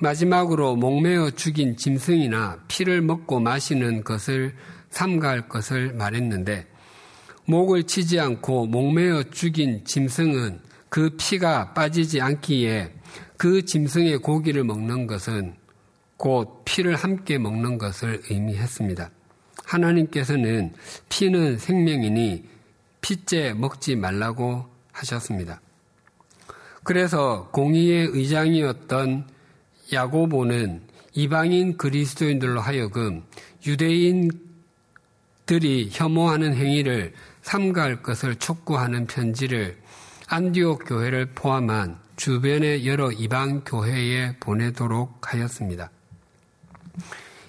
마지막으로 0.00 0.74
목매어 0.74 1.30
죽인 1.30 1.76
짐승이나 1.76 2.64
피를 2.66 3.00
먹고 3.00 3.38
마시는 3.38 4.02
것을 4.02 4.56
삼가할 4.90 5.48
것을 5.48 5.92
말했는데 5.94 6.66
목을 7.46 7.84
치지 7.84 8.18
않고 8.18 8.66
목매어 8.66 9.30
죽인 9.30 9.84
짐승은 9.84 10.60
그 10.88 11.10
피가 11.16 11.74
빠지지 11.74 12.20
않기에 12.20 12.92
그 13.36 13.64
짐승의 13.64 14.18
고기를 14.18 14.64
먹는 14.64 15.06
것은 15.06 15.54
곧 16.16 16.64
피를 16.64 16.96
함께 16.96 17.38
먹는 17.38 17.78
것을 17.78 18.20
의미했습니다. 18.30 19.10
하나님께서는 19.72 20.72
피는 21.08 21.58
생명이니 21.58 22.44
피째 23.00 23.52
먹지 23.54 23.96
말라고 23.96 24.66
하셨습니다. 24.92 25.60
그래서 26.84 27.48
공의의 27.52 28.08
의장이었던 28.12 29.26
야고보는 29.92 30.82
이방인 31.14 31.76
그리스도인들로 31.76 32.60
하여금 32.60 33.22
유대인들이 33.66 34.30
혐오하는 35.90 36.54
행위를 36.54 37.12
삼가할 37.42 38.02
것을 38.02 38.36
촉구하는 38.36 39.06
편지를 39.06 39.76
안디옥 40.28 40.84
교회를 40.86 41.32
포함한 41.34 41.98
주변의 42.16 42.86
여러 42.86 43.10
이방 43.12 43.62
교회에 43.64 44.36
보내도록 44.40 45.32
하였습니다. 45.32 45.90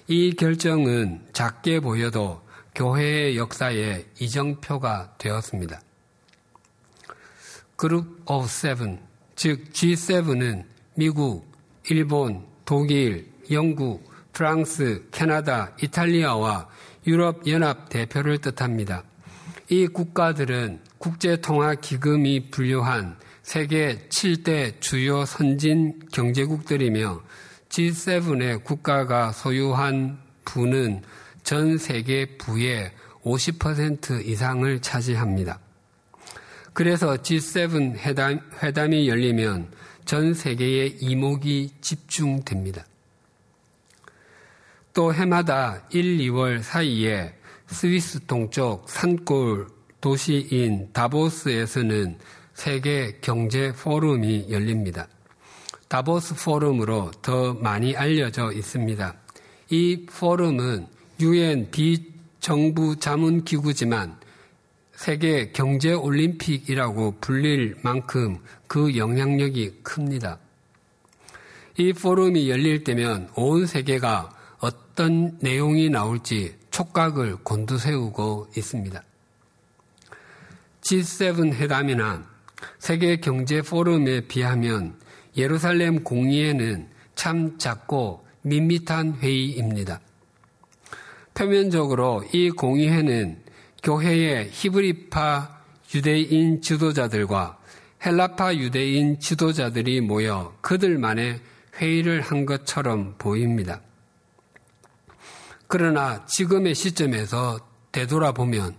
이 0.08 0.34
결정은 0.34 1.22
작게 1.32 1.80
보여도 1.80 2.42
교회의 2.76 3.38
역사에 3.38 4.06
이정표가 4.20 5.16
되었습니다. 5.18 5.80
Group 7.78 8.30
of 8.30 8.48
Seven, 8.48 9.00
즉 9.36 9.72
G7은 9.72 10.66
미국, 10.96 11.50
일본, 11.90 12.46
독일, 12.66 13.32
영국, 13.50 14.12
프랑스, 14.34 15.08
캐나다, 15.12 15.72
이탈리아와 15.82 16.68
유럽 17.08 17.48
연합 17.48 17.88
대표를 17.90 18.40
뜻합니다. 18.40 19.04
이 19.70 19.88
국가들은 19.88 20.82
국제통화기금이 20.98 22.50
분류한 22.52 23.18
세계 23.42 24.00
7대 24.10 24.82
주요 24.82 25.26
선진 25.26 26.00
경제국들이며 26.12 27.22
G7의 27.74 28.64
국가가 28.64 29.32
소유한 29.32 30.20
부는 30.46 31.02
전 31.42 31.80
세계 31.80 32.38
부의 32.38 32.92
50% 33.24 34.24
이상을 34.28 34.80
차지합니다. 34.80 35.60
그래서 36.74 37.16
G7 37.16 37.98
회담, 37.98 38.40
회담이 38.62 39.10
열리면 39.10 39.72
전 40.06 40.36
세계의 40.36 40.98
이목이 41.00 41.72
집중됩니다. 41.82 42.86
또 44.94 45.12
해마다 45.12 45.82
1, 45.90 46.20
2월 46.20 46.62
사이에 46.62 47.34
스위스 47.66 48.20
동쪽 48.28 48.88
산골 48.88 49.68
도시인 50.00 50.90
다보스에서는 50.94 52.20
세계 52.54 53.18
경제 53.20 53.74
포럼이 53.74 54.52
열립니다. 54.52 55.08
다보스 55.94 56.34
포럼으로 56.34 57.12
더 57.22 57.54
많이 57.54 57.96
알려져 57.96 58.52
있습니다. 58.52 59.14
이 59.70 60.08
포럼은 60.08 60.88
유엔 61.20 61.70
비정부 61.70 62.96
자문 63.00 63.46
기구지만 63.46 64.18
세계 64.96 65.52
경제 65.52 65.94
올림픽이라고 65.94 67.18
불릴 67.22 67.76
만큼 67.84 68.40
그 68.66 68.98
영향력이 68.98 69.82
큽니다. 69.84 70.40
이 71.78 71.94
포럼이 71.94 72.50
열릴 72.50 72.84
때면 72.84 73.30
온 73.36 73.68
세계가 73.68 74.32
어떤 74.62 75.38
내용이 75.42 75.92
나올지 75.92 76.56
촉각을 76.72 77.36
곤두세우고 77.44 78.48
있습니다. 78.58 79.04
G7 80.82 81.54
회담이나 81.54 82.28
세계 82.80 83.18
경제 83.18 83.62
포럼에 83.62 84.22
비하면 84.22 85.03
예루살렘 85.38 86.04
공의회는 86.04 86.90
참 87.16 87.58
작고 87.58 88.26
밋밋한 88.44 89.16
회의입니다. 89.16 90.00
표면적으로 91.34 92.24
이 92.34 92.50
공의회는 92.50 93.42
교회의 93.82 94.50
히브리파 94.52 95.62
유대인 95.96 96.62
지도자들과 96.62 97.58
헬라파 98.06 98.56
유대인 98.56 99.20
지도자들이 99.20 100.02
모여 100.02 100.56
그들만의 100.62 101.40
회의를 101.78 102.22
한 102.22 102.46
것처럼 102.46 103.16
보입니다. 103.18 103.82
그러나 105.68 106.26
지금의 106.26 106.76
시점에서 106.76 107.60
되돌아보면 107.92 108.76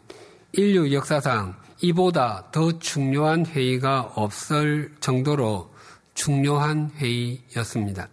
인류 0.52 0.92
역사상 0.92 1.56
이보다 1.80 2.50
더 2.52 2.78
중요한 2.78 3.44
회의가 3.44 4.12
없을 4.14 4.94
정도로 5.00 5.73
중요한 6.14 6.90
회의였습니다. 6.96 8.08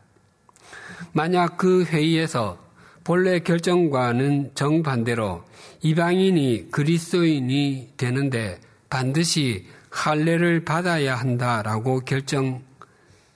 만약 1.14 1.58
그 1.58 1.84
회의에서 1.86 2.58
본래 3.04 3.40
결정과는 3.40 4.52
정반대로 4.54 5.44
이방인이 5.82 6.70
그리스도인이 6.72 7.94
되는데 7.98 8.60
반드시 8.90 9.66
할례를 9.90 10.64
받아야 10.64 11.16
한다라고 11.16 12.02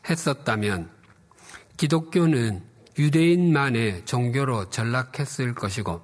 결정했었다면 0.04 0.90
기독교는 1.78 2.62
유대인만의 2.98 4.06
종교로 4.06 4.70
전락했을 4.70 5.54
것이고 5.54 6.02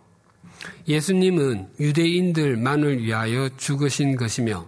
예수님은 0.88 1.70
유대인들만을 1.80 3.04
위하여 3.04 3.50
죽으신 3.58 4.18
것이며 4.18 4.68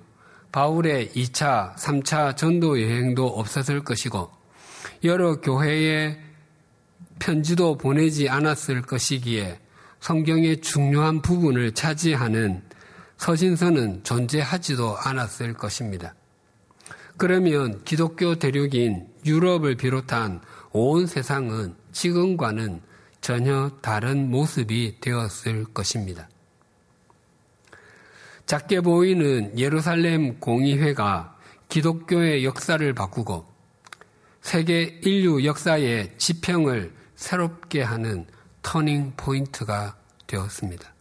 바울의 0.54 1.10
2차, 1.16 1.76
3차 1.76 2.38
전도 2.38 2.80
여행도 2.80 3.26
없었을 3.26 3.84
것이고 3.84 4.30
여러 5.04 5.42
교회에 5.42 6.20
편지도 7.18 7.76
보내지 7.76 8.30
않았을 8.30 8.84
것이기에 8.84 9.60
성경의 10.00 10.62
중요한 10.62 11.24
부분을 11.24 11.74
차지하는 11.74 12.62
서신서는 13.18 14.04
존재하지도 14.04 14.96
않았을 14.96 15.54
것입니다. 15.54 16.14
그러면 17.18 17.84
기독교 17.84 18.36
대륙인 18.36 19.08
유럽을 19.26 19.76
비롯한 19.76 20.42
온 20.72 21.08
세상은 21.08 21.74
지금과는 21.94 22.82
전혀 23.22 23.72
다른 23.82 24.30
모습이 24.30 25.00
되었을 25.00 25.66
것입니다. 25.74 26.30
작게 28.46 28.82
보이는 28.82 29.58
예루살렘 29.58 30.40
공의회가 30.40 31.38
기독교의 31.70 32.46
역사를 32.46 32.94
바꾸고 32.94 33.46
세계 34.42 35.00
인류 35.04 35.46
역사의 35.46 36.18
지평을 36.18 36.94
새롭게 37.16 37.82
하는 37.82 38.26
터닝 38.62 39.14
포인트가 39.16 39.96
되었습니다. 40.28 40.94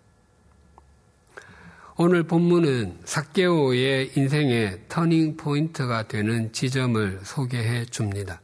오늘 1.97 2.23
본문은 2.23 3.01
삭개오의 3.05 4.13
인생의 4.17 4.85
터닝 4.89 5.37
포인트가 5.37 6.09
되는 6.09 6.53
지점을 6.53 7.21
소개해 7.23 7.87
줍니다. 7.87 8.41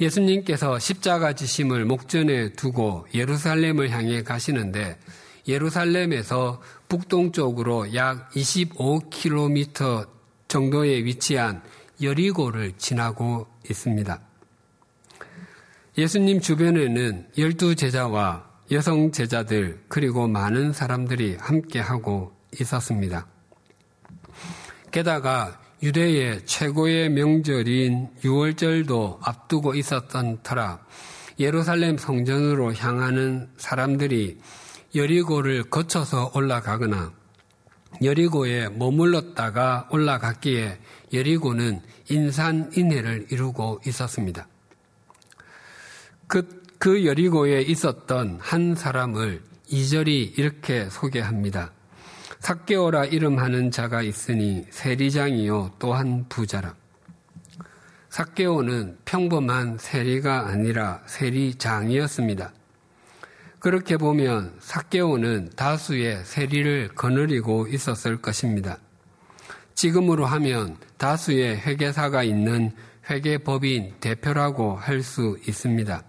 예수님께서 0.00 0.78
십자가 0.78 1.34
지심을 1.34 1.84
목전에 1.84 2.50
두고 2.54 3.06
예루살렘을 3.14 3.90
향해 3.90 4.22
가시는데 4.22 4.98
예루살렘에서 5.46 6.60
북동쪽으로 6.92 7.94
약 7.94 8.30
25km 8.32 10.06
정도에 10.46 11.02
위치한 11.04 11.62
여리고를 12.02 12.74
지나고 12.76 13.46
있습니다. 13.70 14.20
예수님 15.96 16.42
주변에는 16.42 17.28
열두 17.38 17.76
제자와 17.76 18.44
여성 18.72 19.10
제자들 19.10 19.84
그리고 19.88 20.28
많은 20.28 20.74
사람들이 20.74 21.36
함께하고 21.40 22.36
있었습니다. 22.60 23.26
게다가 24.90 25.62
유대의 25.82 26.44
최고의 26.44 27.08
명절인 27.08 28.10
유월절도 28.22 29.20
앞두고 29.22 29.74
있었던 29.76 30.42
터라 30.42 30.84
예루살렘 31.40 31.96
성전으로 31.96 32.74
향하는 32.74 33.48
사람들이 33.56 34.38
여리고를 34.94 35.64
거쳐서 35.64 36.32
올라가거나 36.34 37.12
여리고에 38.02 38.68
머물렀다가 38.68 39.88
올라갔기에 39.90 40.78
여리고는 41.12 41.80
인산인해를 42.10 43.26
이루고 43.30 43.80
있었습니다. 43.86 44.46
그, 46.26 46.62
그 46.78 47.04
여리고에 47.04 47.62
있었던 47.62 48.38
한 48.40 48.74
사람을 48.74 49.42
이절이 49.68 50.34
이렇게 50.36 50.88
소개합니다. 50.90 51.72
삭개오라 52.40 53.06
이름하는 53.06 53.70
자가 53.70 54.02
있으니 54.02 54.66
세리장이요 54.70 55.74
또한 55.78 56.26
부자라. 56.28 56.74
삭개오는 58.08 58.98
평범한 59.04 59.78
세리가 59.78 60.48
아니라 60.48 61.02
세리장이었습니다. 61.06 62.52
그렇게 63.62 63.96
보면 63.96 64.56
삭개오는 64.58 65.50
다수의 65.54 66.24
세리를 66.24 66.96
거느리고 66.96 67.68
있었을 67.68 68.20
것입니다. 68.20 68.78
지금으로 69.76 70.26
하면 70.26 70.76
다수의 70.96 71.60
회계사가 71.60 72.24
있는 72.24 72.72
회계법인 73.08 73.94
대표라고 74.00 74.74
할 74.74 75.04
수 75.04 75.38
있습니다. 75.46 76.02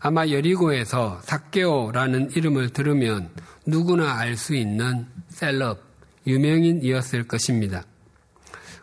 아마 0.00 0.28
여리고에서 0.28 1.22
삭개오라는 1.22 2.32
이름을 2.32 2.74
들으면 2.74 3.30
누구나 3.64 4.18
알 4.18 4.36
수 4.36 4.54
있는 4.54 5.06
셀럽, 5.30 5.82
유명인이었을 6.26 7.26
것입니다. 7.26 7.84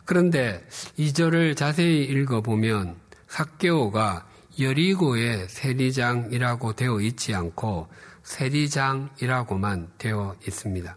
그런데 0.04 0.66
이 0.96 1.12
절을 1.12 1.54
자세히 1.54 2.02
읽어보면 2.06 2.96
삭개오가 3.28 4.27
여리고의 4.60 5.48
세리장이라고 5.48 6.72
되어 6.74 7.00
있지 7.00 7.34
않고 7.34 7.88
세리장이라고만 8.22 9.92
되어 9.98 10.34
있습니다. 10.46 10.96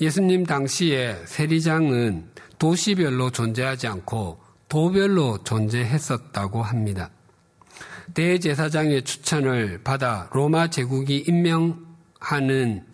예수님 0.00 0.44
당시에 0.44 1.24
세리장은 1.26 2.30
도시별로 2.58 3.30
존재하지 3.30 3.86
않고 3.86 4.40
도별로 4.68 5.42
존재했었다고 5.42 6.62
합니다. 6.62 7.10
대제사장의 8.14 9.02
추천을 9.04 9.80
받아 9.82 10.28
로마 10.32 10.68
제국이 10.68 11.24
임명하는 11.26 12.86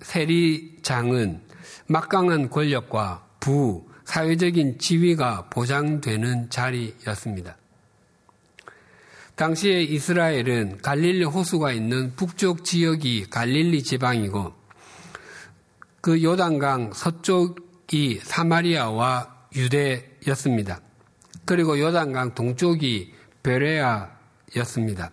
세리장은 0.00 1.42
막강한 1.86 2.50
권력과 2.50 3.26
부, 3.40 3.86
사회적인 4.12 4.78
지위가 4.78 5.48
보장되는 5.48 6.50
자리였습니다. 6.50 7.56
당시에 9.36 9.80
이스라엘은 9.84 10.82
갈릴리 10.82 11.24
호수가 11.24 11.72
있는 11.72 12.14
북쪽 12.14 12.62
지역이 12.62 13.30
갈릴리 13.30 13.82
지방이고 13.82 14.52
그 16.02 16.22
요단강 16.22 16.92
서쪽이 16.92 18.20
사마리아와 18.22 19.46
유대였습니다. 19.56 20.82
그리고 21.46 21.80
요단강 21.80 22.34
동쪽이 22.34 23.14
베레아였습니다. 23.42 25.10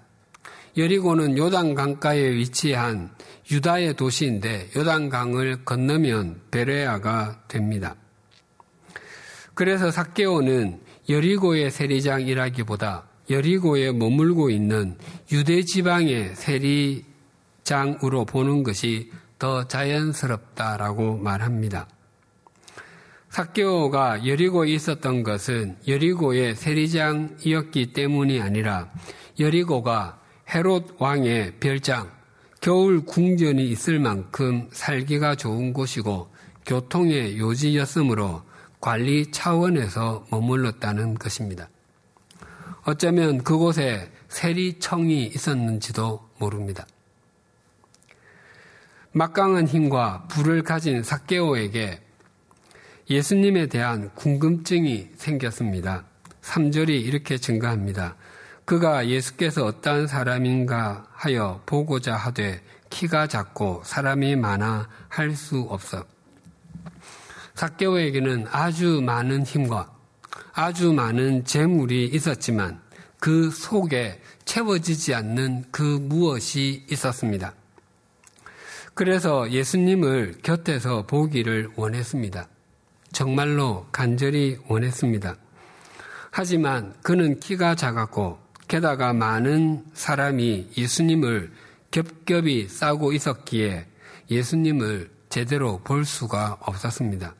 여리고는 0.76 1.38
요단 1.38 1.74
강가에 1.74 2.34
위치한 2.34 3.16
유다의 3.50 3.94
도시인데 3.94 4.72
요단 4.76 5.08
강을 5.08 5.64
건너면 5.64 6.42
베레아가 6.52 7.44
됩니다. 7.48 7.96
그래서 9.60 9.91
사케오는 9.91 10.80
여리고의 11.10 11.69
세리장이라기보다 11.69 13.04
여리고에 13.30 13.91
머물고 13.91 14.52
있는 14.52 14.95
유대 15.34 15.63
지방의 15.63 16.34
세리장으로 16.36 18.24
보는 18.24 18.63
것이 18.63 19.12
더 19.38 19.67
자연스럽다라고 19.67 21.17
말합니다. 21.17 21.89
사케오가 23.28 24.26
여리고에 24.26 24.69
있었던 24.69 25.24
것은 25.24 25.76
여리고의 25.89 26.56
세리장이었기 26.56 27.91
때문이 27.91 28.39
아니라 28.39 28.89
여리고가 29.41 30.22
헤롯 30.56 30.95
왕의 31.00 31.56
별장, 31.60 32.10
겨울 32.62 33.04
궁전이 33.04 33.67
있을 33.67 34.00
만큼 34.00 34.69
살기가 34.72 35.36
좋은 35.36 35.74
곳이고 35.74 36.30
교통의 36.65 37.38
요지였으므로 37.39 38.48
관리 38.80 39.32
차원에서 39.32 40.26
머물렀다는 40.32 41.15
것입니다. 41.15 41.70
어쩌면 42.84 43.44
그곳에 43.44 44.12
세리청이 44.30 45.26
있었는지도 45.28 46.30
모릅니다. 46.38 46.86
막강한 49.12 49.68
힘과 49.68 50.28
불을 50.30 50.63
가진 50.63 51.04
사케오에게 51.04 52.02
예수님에 53.10 53.68
대한 53.68 54.12
궁금증이 54.15 55.10
생겼습니다. 55.18 56.06
3절이 56.42 56.89
이렇게 56.89 57.38
증가합니다. 57.38 58.15
그가 58.65 59.08
예수께서 59.08 59.65
어떠한 59.65 60.08
사람인가 60.08 61.08
하여 61.12 61.62
보고자 61.65 62.15
하되 62.15 62.62
키가 62.92 63.28
작고 63.28 63.82
사람이 63.84 64.36
많아 64.36 64.88
할 65.10 65.36
수 65.36 65.62
없어. 65.70 66.06
사케오에게는 67.60 68.45
아주 68.52 69.02
많은 69.02 69.43
힘과 69.43 69.91
아주 70.54 70.93
많은 70.93 71.43
재물이 71.43 72.06
있었지만 72.06 72.80
그 73.19 73.52
속에 73.52 74.22
채워지지 74.45 75.13
않는 75.13 75.65
그 75.69 75.82
무엇이 75.84 76.86
있었습니다. 76.89 77.54
그래서 78.93 79.52
예수님을 79.52 80.36
곁에서 80.41 81.06
보기를 81.06 81.69
원했습니다. 81.76 82.48
정말로 83.12 83.88
간절히 83.91 84.58
원했습니다. 84.69 85.36
하지만 86.32 86.93
그는 87.02 87.41
키가 87.41 87.76
작았고 87.76 88.39
게다가 88.69 89.12
많은 89.12 89.84
사람이 89.93 90.69
예수님을 90.78 91.52
겹겹이 91.91 92.69
싸고 92.69 93.12
있었기에 93.12 93.86
예수님을 94.32 95.12
제대로 95.28 95.80
볼 95.80 96.06
수가 96.06 96.58
없었습니다. 96.62 97.36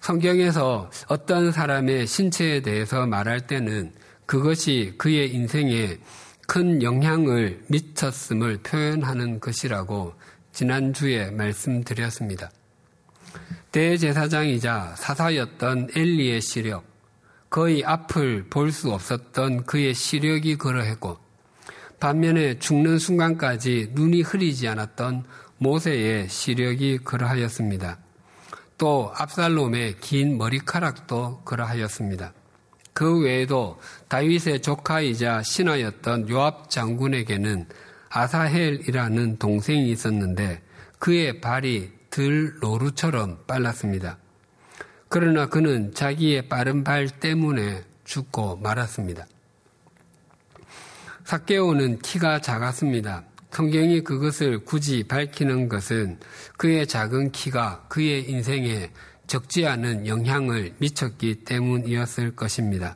성경에서 0.00 0.90
어떤 1.08 1.52
사람의 1.52 2.06
신체에 2.06 2.62
대해서 2.62 3.06
말할 3.06 3.46
때는 3.46 3.92
그것이 4.26 4.94
그의 4.98 5.34
인생에 5.34 5.98
큰 6.46 6.82
영향을 6.82 7.62
미쳤음을 7.68 8.58
표현하는 8.62 9.40
것이라고 9.40 10.14
지난주에 10.52 11.30
말씀드렸습니다. 11.30 12.50
대제사장이자 13.70 14.94
사사였던 14.96 15.90
엘리의 15.94 16.40
시력, 16.40 16.84
거의 17.50 17.84
앞을 17.84 18.46
볼 18.48 18.72
수 18.72 18.90
없었던 18.92 19.64
그의 19.64 19.94
시력이 19.94 20.56
그러했고, 20.56 21.18
반면에 22.00 22.58
죽는 22.58 22.98
순간까지 22.98 23.90
눈이 23.92 24.22
흐리지 24.22 24.68
않았던 24.68 25.24
모세의 25.58 26.28
시력이 26.28 26.98
그러하였습니다. 26.98 27.98
또 28.78 29.12
압살롬의 29.16 29.96
긴 30.00 30.38
머리카락도 30.38 31.42
그러하였습니다. 31.44 32.32
그 32.92 33.20
외에도 33.20 33.78
다윗의 34.08 34.62
조카이자 34.62 35.42
신하였던 35.42 36.30
요압 36.30 36.70
장군에게는 36.70 37.66
아사헬이라는 38.08 39.38
동생이 39.38 39.90
있었는데 39.90 40.62
그의 40.98 41.40
발이 41.40 41.92
들 42.10 42.54
노루처럼 42.60 43.44
빨랐습니다. 43.46 44.18
그러나 45.08 45.46
그는 45.46 45.94
자기의 45.94 46.48
빠른 46.48 46.84
발 46.84 47.08
때문에 47.08 47.84
죽고 48.04 48.56
말았습니다. 48.56 49.26
사케오는 51.24 51.98
키가 51.98 52.40
작았습니다. 52.40 53.24
성경이 53.58 54.02
그것을 54.02 54.60
굳이 54.60 55.02
밝히는 55.02 55.68
것은 55.68 56.20
그의 56.56 56.86
작은 56.86 57.32
키가 57.32 57.86
그의 57.88 58.30
인생에 58.30 58.92
적지 59.26 59.66
않은 59.66 60.06
영향을 60.06 60.74
미쳤기 60.78 61.42
때문이었을 61.42 62.36
것입니다. 62.36 62.94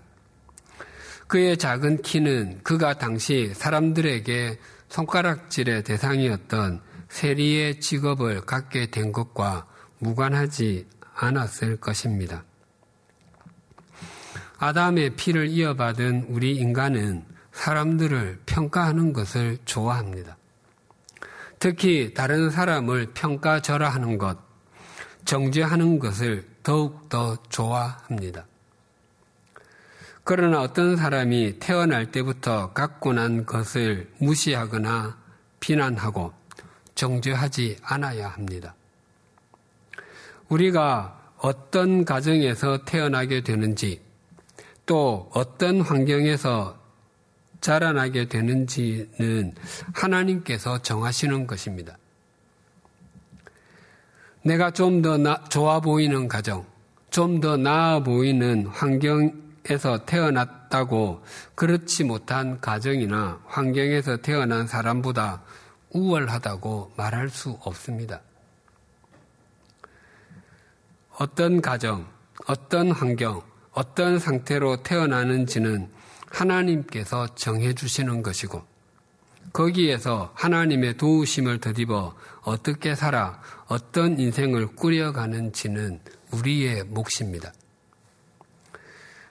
그의 1.26 1.56
작은 1.56 2.02
키는 2.02 2.60
그가 2.62 2.94
당시 2.96 3.52
사람들에게 3.54 4.60
손가락질의 4.88 5.82
대상이었던 5.82 6.80
세리의 7.08 7.80
직업을 7.80 8.42
갖게 8.42 8.86
된 8.86 9.10
것과 9.10 9.66
무관하지 9.98 10.86
않았을 11.16 11.78
것입니다. 11.78 12.44
아담의 14.58 15.16
피를 15.16 15.48
이어받은 15.48 16.26
우리 16.28 16.54
인간은 16.54 17.24
사람들을 17.50 18.42
평가하는 18.46 19.12
것을 19.12 19.58
좋아합니다. 19.64 20.36
특히 21.62 22.12
다른 22.12 22.50
사람을 22.50 23.12
평가절하하는 23.14 24.18
것, 24.18 24.36
정죄하는 25.24 26.00
것을 26.00 26.44
더욱 26.64 27.08
더 27.08 27.36
좋아합니다. 27.50 28.46
그러나 30.24 30.60
어떤 30.60 30.96
사람이 30.96 31.60
태어날 31.60 32.10
때부터 32.10 32.72
갖고 32.72 33.12
난 33.12 33.46
것을 33.46 34.10
무시하거나 34.18 35.16
비난하고 35.60 36.32
정죄하지 36.96 37.76
않아야 37.80 38.30
합니다. 38.30 38.74
우리가 40.48 41.16
어떤 41.36 42.04
가정에서 42.04 42.84
태어나게 42.84 43.44
되는지 43.44 44.02
또 44.84 45.30
어떤 45.32 45.80
환경에서 45.80 46.81
자라나게 47.62 48.26
되는지는 48.26 49.54
하나님께서 49.94 50.82
정하시는 50.82 51.46
것입니다. 51.46 51.96
내가 54.44 54.70
좀 54.72 55.00
더 55.00 55.16
좋아 55.44 55.80
보이는 55.80 56.28
가정, 56.28 56.66
좀 57.10 57.40
더 57.40 57.56
나아 57.56 58.02
보이는 58.02 58.66
환경에서 58.66 60.04
태어났다고 60.04 61.22
그렇지 61.54 62.04
못한 62.04 62.60
가정이나 62.60 63.40
환경에서 63.46 64.16
태어난 64.18 64.66
사람보다 64.66 65.42
우월하다고 65.90 66.92
말할 66.96 67.28
수 67.30 67.56
없습니다. 67.62 68.20
어떤 71.18 71.60
가정, 71.60 72.08
어떤 72.46 72.90
환경, 72.90 73.42
어떤 73.72 74.18
상태로 74.18 74.82
태어나는지는 74.82 75.88
하나님께서 76.32 77.34
정해주시는 77.34 78.22
것이고 78.22 78.62
거기에서 79.52 80.32
하나님의 80.34 80.96
도우심을 80.96 81.58
더입어 81.58 82.14
어떻게 82.42 82.94
살아 82.94 83.40
어떤 83.66 84.18
인생을 84.18 84.68
꾸려가는지는 84.74 86.00
우리의 86.32 86.84
몫입니다. 86.84 87.52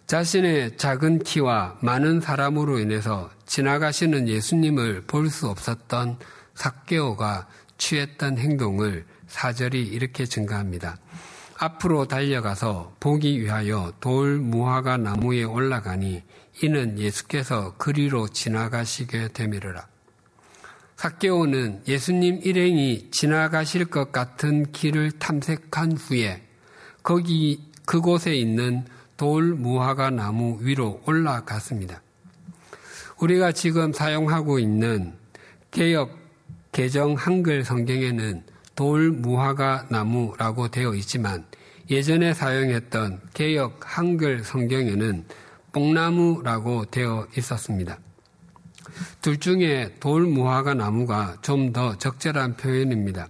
자신의 0.06 0.78
작은 0.78 1.20
키와 1.20 1.78
많은 1.82 2.20
사람으로 2.22 2.80
인해서 2.80 3.32
지나가시는 3.46 4.28
예수님을 4.28 5.04
볼 5.08 5.30
수 5.30 5.48
없었던 5.48 6.20
삭개오가 6.54 7.48
취했던 7.78 8.38
행동을 8.38 9.06
사절이 9.28 9.82
이렇게 9.82 10.26
증가합니다. 10.26 10.98
앞으로 11.58 12.08
달려가서 12.08 12.96
보기 13.00 13.40
위하여 13.40 13.94
돌 14.00 14.38
무화과 14.38 14.98
나무에 14.98 15.44
올라가니 15.44 16.24
이는 16.64 17.00
예수께서 17.00 17.76
그리로 17.78 18.28
지나가시게 18.28 19.30
되미르라. 19.30 19.88
사케오는 20.98 21.82
예수님 21.88 22.42
일행이 22.44 23.10
지나가실 23.10 23.86
것 23.86 24.12
같은 24.12 24.72
길을 24.72 25.14
탐색한 25.14 25.94
후에 25.94 26.44
거기 27.02 27.64
그곳에 27.86 28.36
있는 28.36 28.86
돌 29.18 29.54
무화과 29.56 30.12
나무 30.12 30.60
위로 30.62 31.02
올라갔습니다. 31.08 32.02
우리가 33.20 33.52
지금 33.52 33.94
사용하고 33.94 34.60
있는 34.60 35.14
개혁 35.72 36.20
개정 36.72 37.16
한글 37.16 37.64
성경에는 37.64 38.44
돌 38.76 39.12
무화과 39.12 39.88
나무라고 39.90 40.70
되어 40.70 40.94
있지만 40.96 41.46
예전에 41.90 42.34
사용했던 42.34 43.22
개혁 43.34 43.80
한글 43.82 44.44
성경에는 44.44 45.26
뽕나무라고 45.74 46.86
되어 46.86 47.28
있었습니다. 47.38 47.98
둘 49.22 49.38
중에 49.40 49.96
돌 50.00 50.24
무화과 50.24 50.74
나무가 50.74 51.38
좀 51.42 51.72
더 51.72 51.98
적절한 51.98 52.58
표현입니다. 52.58 53.30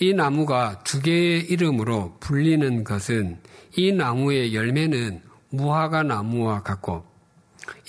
이 0.00 0.12
나무가 0.14 0.82
두 0.84 1.00
개의 1.00 1.44
이름으로 1.50 2.16
불리는 2.20 2.84
것은 2.84 3.38
이 3.76 3.92
나무의 3.92 4.54
열매는 4.54 5.22
무화과 5.50 6.02
나무와 6.02 6.62
같고 6.62 7.04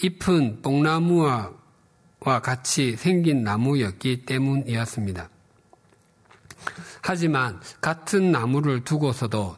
잎은 0.03 0.61
뽕나무와 0.61 1.51
같이 2.43 2.95
생긴 2.95 3.43
나무였기 3.43 4.25
때문이었습니다. 4.25 5.29
하지만 7.01 7.59
같은 7.81 8.31
나무를 8.31 8.83
두고서도 8.83 9.57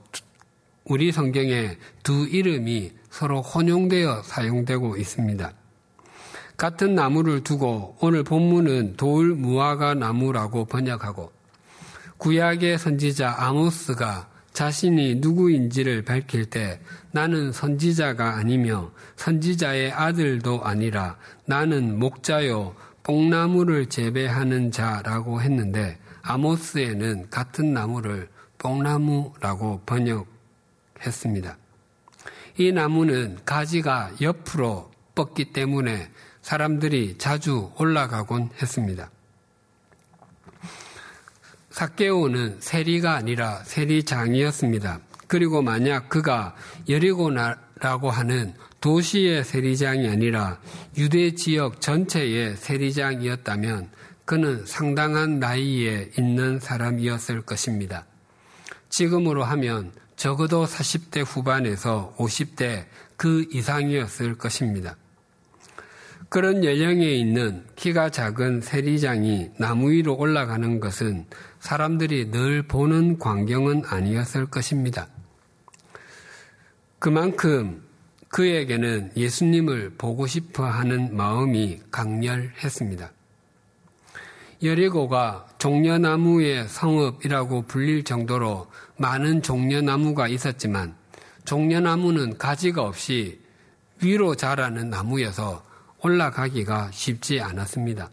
우리 0.86 1.12
성경에 1.12 1.78
두 2.04 2.28
이름이 2.28 2.92
서로 3.14 3.44
혼용되어 3.44 4.24
사용되고 4.24 4.98
있습니다. 4.98 5.54
같은 6.58 6.96
나무를 6.96 7.44
두고 7.44 7.96
오늘 8.02 8.24
본문은 8.24 8.96
돌 8.98 9.36
무화과 9.36 9.94
나무라고 9.94 10.66
번역하고 10.66 11.32
구약의 12.18 12.80
선지자 12.80 13.36
아모스가 13.38 14.30
자신이 14.54 15.16
누구인지를 15.16 16.04
밝힐 16.04 16.46
때 16.46 16.80
나는 17.12 17.52
선지자가 17.52 18.34
아니며 18.36 18.92
선지자의 19.16 19.92
아들도 19.92 20.64
아니라 20.64 21.18
나는 21.46 22.00
목자요 22.00 22.76
뽕나무를 23.04 23.90
재배하는 23.90 24.72
자라고 24.72 25.40
했는데 25.40 26.00
아모스에는 26.24 27.30
같은 27.30 27.74
나무를 27.74 28.30
뽕나무라고 28.58 29.82
번역했습니다. 29.86 31.63
이 32.58 32.72
나무는 32.72 33.40
가지가 33.46 34.12
옆으로 34.22 34.92
뻗기 35.16 35.54
때문에 35.54 36.10
사람들이 36.42 37.18
자주 37.18 37.72
올라가곤 37.78 38.50
했습니다. 38.62 39.10
사케오는 41.72 42.58
세리가 42.60 43.16
아니라 43.16 43.64
세리장이었습니다. 43.64 45.00
그리고 45.28 45.64
만약 45.64 46.10
그가 46.10 46.56
여리고나라고 46.88 48.12
하는 48.12 48.54
도시의 48.82 49.44
세리장이 49.44 50.08
아니라 50.08 50.60
유대 50.98 51.34
지역 51.34 51.82
전체의 51.82 52.58
세리장이었다면 52.58 53.90
그는 54.26 54.66
상당한 54.66 55.40
나이에 55.40 56.12
있는 56.18 56.60
사람이었을 56.60 57.42
것입니다. 57.42 58.06
지금으로 58.90 59.44
하면 59.44 59.92
적어도 60.24 60.64
40대 60.66 61.26
후반에서 61.28 62.16
50대 62.18 62.86
그 63.18 63.46
이상이었을 63.52 64.38
것입니다. 64.38 64.96
그런 66.30 66.64
연령에 66.64 67.04
있는 67.08 67.66
키가 67.76 68.10
작은 68.10 68.62
세리장이 68.62 69.50
나무 69.58 69.92
위로 69.92 70.16
올라가는 70.16 70.80
것은 70.80 71.26
사람들이 71.60 72.32
늘 72.32 72.64
보는 72.64 73.20
광경은 73.20 73.84
아니었을 73.86 74.46
것입니다. 74.46 75.10
그만큼 77.00 77.84
그에게는 78.30 79.12
예수님을 79.18 79.96
보고 79.98 80.26
싶어 80.26 80.64
하는 80.64 81.18
마음이 81.18 81.82
강렬했습니다. 81.92 83.12
여리고가 84.64 85.46
종려나무의 85.58 86.70
성읍이라고 86.70 87.64
불릴 87.64 88.04
정도로 88.04 88.68
많은 88.98 89.42
종려나무가 89.42 90.30
있었지만 90.30 90.96
종려나무는 91.44 92.38
가지가 92.38 92.84
없이 92.84 93.42
위로 94.02 94.36
자라는 94.36 94.90
나무여서 94.90 95.66
올라가기가 96.02 96.92
쉽지 96.92 97.42
않았습니다. 97.42 98.10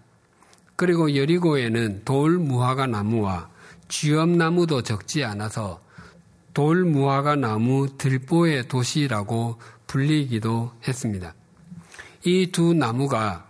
그리고 0.74 1.14
여리고에는 1.14 2.02
돌 2.04 2.38
무화과 2.38 2.86
나무와 2.86 3.48
쥐엄나무도 3.88 4.82
적지 4.82 5.24
않아서 5.24 5.80
돌 6.52 6.84
무화과 6.84 7.36
나무 7.36 7.96
들보의 7.96 8.66
도시라고 8.66 9.60
불리기도 9.86 10.72
했습니다. 10.86 11.34
이 12.24 12.50
두 12.50 12.74
나무가 12.74 13.49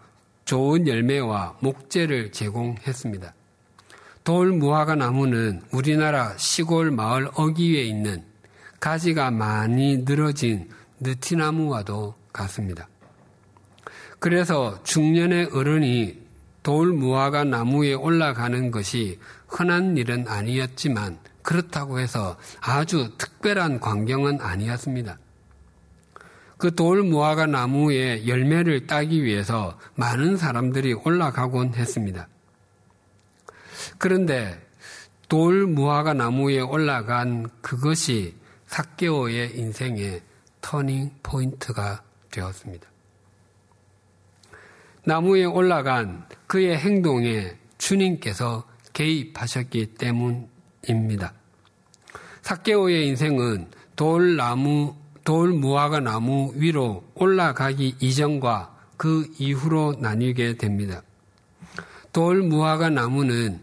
좋은 0.51 0.89
열매와 0.89 1.59
목재를 1.61 2.33
제공했습니다. 2.33 3.35
돌 4.25 4.51
무화과 4.51 4.97
나무는 4.97 5.63
우리나라 5.71 6.37
시골 6.39 6.91
마을 6.91 7.31
어귀에 7.37 7.85
있는 7.85 8.25
가지가 8.81 9.31
많이 9.31 9.99
늘어진 9.99 10.69
느티나무와도 10.99 12.17
같습니다. 12.33 12.89
그래서 14.19 14.83
중년의 14.83 15.51
어른이 15.53 16.19
돌 16.65 16.95
무화과 16.95 17.45
나무에 17.45 17.95
올라가는 17.95 18.73
것이 18.73 19.21
흔한 19.47 19.97
일은 19.97 20.27
아니었지만 20.27 21.21
그렇다고 21.43 22.01
해서 22.01 22.37
아주 22.61 23.13
특별한 23.19 23.79
광경은 23.79 24.41
아니었습니다. 24.41 25.17
그 26.61 26.75
돌 26.75 27.03
무화과 27.03 27.47
나무에 27.47 28.27
열매를 28.27 28.87
따기 28.87 29.25
위해서 29.25 29.79
많은 29.95 30.37
사람들이 30.37 30.93
올라가곤 30.93 31.75
했습니다. 31.75 32.29
그런데 33.97 34.61
돌 35.29 35.67
무화과 35.67 36.13
나무에 36.13 36.61
올라간 36.61 37.49
그것이 37.63 38.35
사개오의 38.67 39.59
인생의 39.59 40.21
터닝 40.61 41.11
포인트가 41.23 42.03
되었습니다. 42.31 42.87
나무에 45.05 45.45
올라간 45.45 46.27
그의 46.47 46.77
행동에 46.77 47.57
주님께서 47.79 48.69
개입하셨기 48.93 49.95
때문입니다. 49.95 51.33
사케오의 52.43 53.07
인생은 53.09 53.71
돌 53.97 54.37
나무, 54.37 54.95
돌 55.31 55.53
무화과 55.53 56.01
나무 56.01 56.51
위로 56.57 57.05
올라가기 57.15 57.99
이전과 58.01 58.77
그 58.97 59.33
이후로 59.39 59.95
나뉘게 60.01 60.57
됩니다. 60.57 61.05
돌 62.13 62.43
무화과 62.43 62.91
나무는 62.91 63.61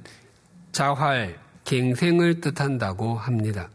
자활, 0.72 1.38
갱생을 1.66 2.40
뜻한다고 2.40 3.16
합니다. 3.16 3.68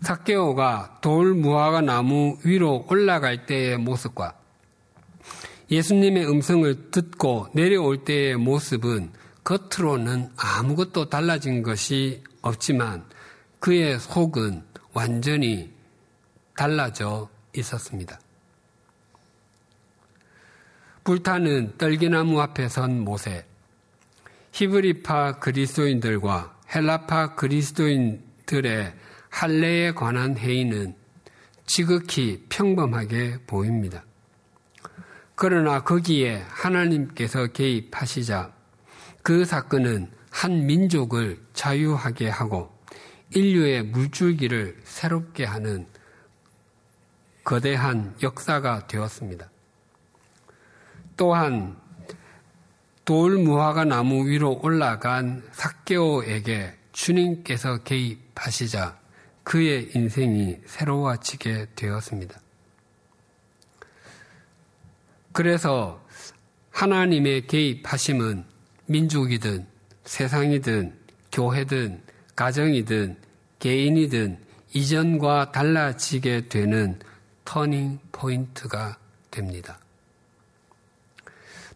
사케오가 0.00 0.98
돌 1.00 1.34
무화과 1.34 1.82
나무 1.82 2.36
위로 2.42 2.84
올라갈 2.90 3.46
때의 3.46 3.78
모습과 3.78 4.34
예수님의 5.70 6.28
음성을 6.28 6.90
듣고 6.90 7.46
내려올 7.52 8.02
때의 8.02 8.34
모습은 8.38 9.12
겉으로는 9.44 10.30
아무것도 10.36 11.08
달라진 11.08 11.62
것이 11.62 12.24
없지만 12.42 13.04
그의 13.60 14.00
속은 14.00 14.64
완전히 14.92 15.77
달라져 16.58 17.28
있었습니다. 17.54 18.18
불타는 21.04 21.78
떨기나무 21.78 22.40
앞에 22.40 22.68
선 22.68 22.98
모세, 22.98 23.46
히브리파 24.50 25.38
그리스도인들과 25.38 26.58
헬라파 26.74 27.36
그리스도인들의 27.36 28.92
할례에 29.30 29.92
관한 29.92 30.36
회의는 30.36 30.96
지극히 31.64 32.44
평범하게 32.48 33.42
보입니다. 33.46 34.02
그러나 35.36 35.84
거기에 35.84 36.42
하나님께서 36.48 37.46
개입하시자 37.46 38.52
그 39.22 39.44
사건은 39.44 40.10
한 40.30 40.66
민족을 40.66 41.40
자유하게 41.52 42.30
하고 42.30 42.76
인류의 43.32 43.84
물줄기를 43.84 44.80
새롭게 44.82 45.44
하는 45.44 45.86
거대한 47.48 48.14
역사가 48.22 48.88
되었습니다. 48.88 49.50
또한 51.16 51.78
돌 53.06 53.38
무화과 53.38 53.86
나무 53.86 54.28
위로 54.28 54.60
올라간 54.62 55.48
사개오에게 55.52 56.74
주님께서 56.92 57.84
개입하시자 57.84 58.98
그의 59.44 59.92
인생이 59.94 60.58
새로워지게 60.66 61.68
되었습니다. 61.74 62.38
그래서 65.32 66.04
하나님의 66.70 67.46
개입하심은 67.46 68.44
민족이든 68.84 69.66
세상이든 70.04 70.98
교회든 71.32 72.02
가정이든 72.36 73.16
개인이든 73.58 74.38
이전과 74.74 75.52
달라지게 75.52 76.48
되는 76.48 76.98
터닝 77.48 77.98
포인트가 78.12 78.98
됩니다. 79.30 79.78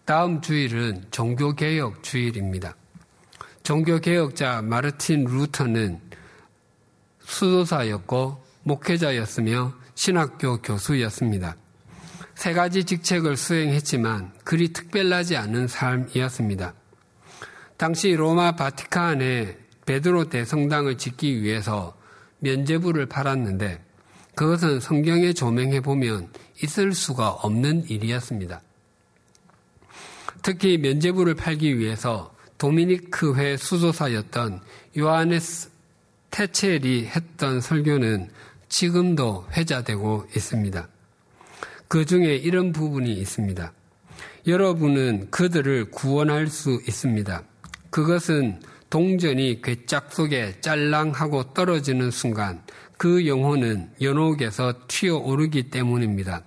다음 0.04 0.42
주일은 0.42 1.06
종교개혁 1.10 2.02
주일입니다. 2.02 2.76
종교개혁자 3.62 4.60
마르틴 4.60 5.24
루터는 5.24 5.98
수도사였고 7.20 8.44
목회자였으며 8.64 9.72
신학교 9.94 10.60
교수였습니다. 10.60 11.56
세 12.34 12.52
가지 12.52 12.84
직책을 12.84 13.38
수행했지만 13.38 14.34
그리 14.44 14.74
특별하지 14.74 15.38
않은 15.38 15.68
삶이었습니다. 15.68 16.74
당시 17.78 18.12
로마 18.12 18.56
바티칸에 18.56 19.56
베드로 19.86 20.28
대성당을 20.28 20.98
짓기 20.98 21.40
위해서 21.40 21.96
면제부를 22.40 23.06
팔았는데 23.06 23.91
그것은 24.34 24.80
성경에 24.80 25.32
조명해 25.32 25.80
보면 25.80 26.28
있을 26.62 26.92
수가 26.94 27.30
없는 27.30 27.88
일이었습니다. 27.88 28.60
특히 30.42 30.78
면제부를 30.78 31.34
팔기 31.34 31.78
위해서 31.78 32.34
도미니크회 32.58 33.56
수도사였던 33.56 34.60
요하네스 34.96 35.70
테첼이 36.30 37.06
했던 37.06 37.60
설교는 37.60 38.30
지금도 38.68 39.46
회자되고 39.52 40.28
있습니다. 40.34 40.88
그 41.88 42.06
중에 42.06 42.36
이런 42.36 42.72
부분이 42.72 43.12
있습니다. 43.12 43.72
여러분은 44.46 45.30
그들을 45.30 45.90
구원할 45.90 46.46
수 46.46 46.80
있습니다. 46.88 47.42
그것은 47.90 48.60
동전이 48.88 49.60
괴짝 49.62 50.12
속에 50.12 50.60
짤랑하고 50.60 51.52
떨어지는 51.54 52.10
순간 52.10 52.62
그 53.02 53.26
영혼은 53.26 53.90
연옥에서 54.00 54.74
튀어오르기 54.86 55.70
때문입니다. 55.70 56.44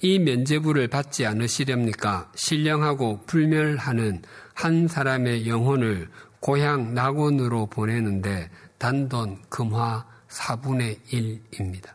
이 0.00 0.18
면제부를 0.18 0.88
받지 0.88 1.26
않으시렵니까? 1.26 2.32
신령하고 2.34 3.24
불멸하는 3.26 4.22
한 4.54 4.88
사람의 4.88 5.46
영혼을 5.46 6.08
고향 6.40 6.94
낙원으로 6.94 7.66
보내는데 7.66 8.48
단돈 8.78 9.42
금화 9.50 10.06
4분의 10.28 10.96
1입니다. 11.10 11.90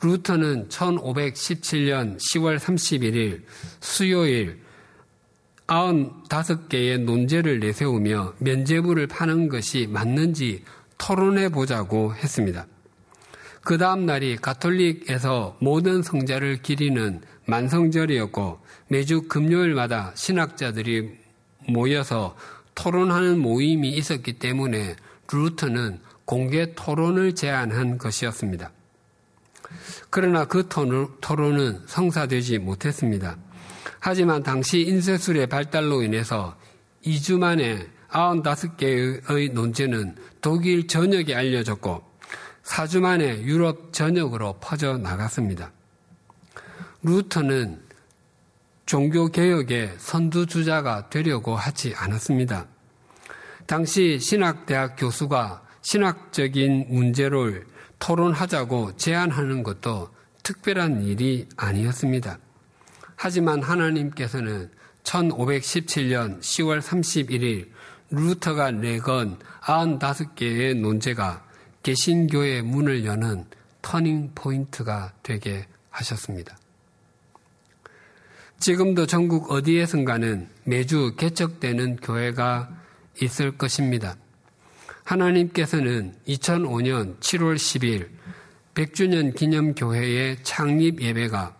루터는 0.00 0.68
1517년 0.70 2.16
10월 2.16 2.58
31일 2.58 3.42
수요일 3.80 4.62
95개의 5.66 7.00
논제를 7.00 7.60
내세우며 7.60 8.36
면제부를 8.38 9.08
파는 9.08 9.50
것이 9.50 9.86
맞는지 9.90 10.64
토론해 10.98 11.50
보자고 11.50 12.14
했습니다. 12.14 12.66
그 13.62 13.78
다음 13.78 14.04
날이 14.04 14.36
가톨릭에서 14.36 15.56
모든 15.60 16.02
성자를 16.02 16.62
기리는 16.62 17.22
만성절이었고 17.46 18.60
매주 18.88 19.22
금요일마다 19.22 20.12
신학자들이 20.14 21.18
모여서 21.68 22.36
토론하는 22.74 23.38
모임이 23.38 23.90
있었기 23.90 24.34
때문에 24.34 24.96
루터는 25.32 26.00
공개 26.24 26.74
토론을 26.74 27.34
제안한 27.34 27.98
것이었습니다. 27.98 28.70
그러나 30.10 30.44
그 30.44 30.68
토론은 30.68 31.80
성사되지 31.86 32.58
못했습니다. 32.58 33.36
하지만 33.98 34.42
당시 34.42 34.80
인쇄술의 34.80 35.46
발달로 35.46 36.02
인해서 36.02 36.56
2주 37.04 37.38
만에 37.38 37.86
95개의 38.14 39.52
논제는 39.52 40.16
독일 40.40 40.86
전역에 40.86 41.34
알려졌고 41.34 42.02
4주 42.62 43.00
만에 43.00 43.42
유럽 43.42 43.92
전역으로 43.92 44.58
퍼져 44.60 44.96
나갔습니다. 44.96 45.72
루터는 47.02 47.82
종교개혁의 48.86 49.94
선두주자가 49.98 51.10
되려고 51.10 51.56
하지 51.56 51.94
않았습니다. 51.96 52.66
당시 53.66 54.18
신학대학 54.18 54.96
교수가 54.96 55.62
신학적인 55.82 56.86
문제를 56.88 57.66
토론하자고 57.98 58.96
제안하는 58.96 59.62
것도 59.62 60.08
특별한 60.42 61.02
일이 61.02 61.48
아니었습니다. 61.56 62.38
하지만 63.16 63.62
하나님께서는 63.62 64.70
1517년 65.02 66.40
10월 66.40 66.80
31일 66.80 67.73
루터가 68.14 68.70
내건 68.72 69.38
95개의 69.62 70.76
논제가 70.76 71.44
개신교의 71.82 72.62
문을 72.62 73.04
여는 73.04 73.44
터닝 73.82 74.32
포인트가 74.34 75.12
되게 75.22 75.66
하셨습니다. 75.90 76.56
지금도 78.58 79.06
전국 79.06 79.50
어디에선가는 79.50 80.48
매주 80.64 81.14
개척되는 81.16 81.96
교회가 81.96 82.70
있을 83.20 83.58
것입니다. 83.58 84.16
하나님께서는 85.04 86.14
2005년 86.26 87.18
7월 87.20 87.56
10일 87.56 88.08
100주년 88.74 89.34
기념교회의 89.36 90.42
창립 90.42 91.00
예배가 91.00 91.54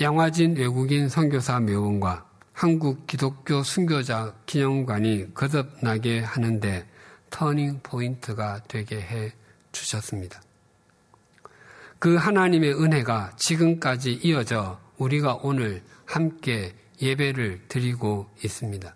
양화진 0.00 0.56
외국인 0.56 1.08
선교사 1.08 1.60
묘원과 1.60 2.33
한국 2.54 3.08
기독교 3.08 3.64
순교자 3.64 4.32
기념관이 4.46 5.34
거듭나게 5.34 6.20
하는데 6.20 6.86
터닝 7.28 7.80
포인트가 7.82 8.62
되게 8.68 9.00
해 9.00 9.32
주셨습니다. 9.72 10.40
그 11.98 12.14
하나님의 12.14 12.74
은혜가 12.80 13.32
지금까지 13.36 14.20
이어져 14.22 14.80
우리가 14.98 15.40
오늘 15.42 15.82
함께 16.06 16.76
예배를 17.02 17.62
드리고 17.66 18.30
있습니다. 18.44 18.94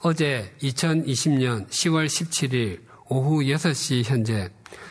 어제 0.00 0.56
2020년 0.62 1.68
10월 1.68 2.06
17일 2.06 2.80
오후 3.10 3.42
6시 3.42 4.04
현재 4.04 4.48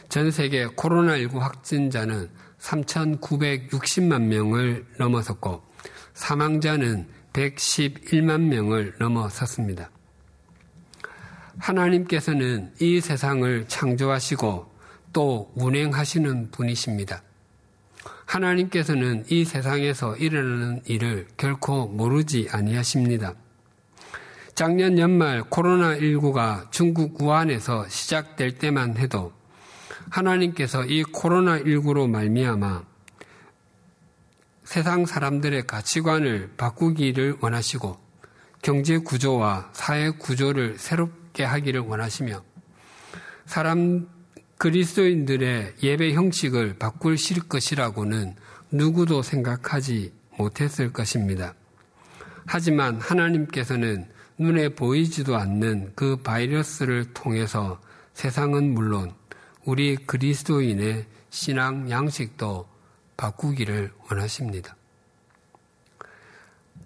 전 0.09 0.29
세계 0.29 0.67
코로나19 0.67 1.39
확진자는 1.39 2.29
3,960만 2.59 4.21
명을 4.21 4.85
넘어섰고 4.99 5.68
사망자는 6.19 7.07
111만 7.31 8.41
명을 8.41 8.93
넘어섰습니다. 8.99 9.89
하나님께서는 11.57 12.73
이 12.81 12.99
세상을 12.99 13.67
창조하시고 13.67 14.69
또 15.13 15.51
운행하시는 15.55 16.51
분이십니다. 16.51 17.23
하나님께서는 18.25 19.25
이 19.29 19.45
세상에서 19.45 20.17
일어나는 20.17 20.81
일을 20.85 21.27
결코 21.37 21.87
모르지 21.87 22.49
아니하십니다. 22.51 23.33
작년 24.55 24.99
연말 24.99 25.43
코로나19가 25.43 26.69
중국 26.69 27.21
우한에서 27.21 27.87
시작될 27.87 28.57
때만 28.57 28.97
해도 28.97 29.31
하나님께서 30.09 30.83
이 30.85 31.03
코로나19로 31.03 32.09
말미암아 32.09 32.83
세상 34.69 35.07
사람들의 35.07 35.65
가치관을 35.65 36.51
바꾸기를 36.55 37.37
원하시고 37.41 37.97
경제 38.61 38.99
구조와 38.99 39.71
사회 39.73 40.11
구조를 40.11 40.77
새롭게 40.77 41.43
하기를 41.43 41.79
원하시며 41.79 42.43
사람 43.47 44.07
그리스도인들의 44.59 45.77
예배 45.81 46.13
형식을 46.13 46.75
바꿀 46.77 47.17
것이라고는 47.49 48.35
누구도 48.69 49.23
생각하지 49.23 50.13
못했을 50.37 50.93
것입니다. 50.93 51.55
하지만 52.45 53.01
하나님께서는 53.01 54.07
눈에 54.37 54.69
보이지도 54.69 55.35
않는 55.35 55.93
그 55.95 56.17
바이러스를 56.17 57.15
통해서 57.15 57.81
세상은 58.13 58.75
물론 58.75 59.15
우리 59.65 59.95
그리스도인의 59.95 61.07
신앙 61.31 61.89
양식도 61.89 62.68
바꾸기를 63.19 63.91
원하십니다. 64.09 64.77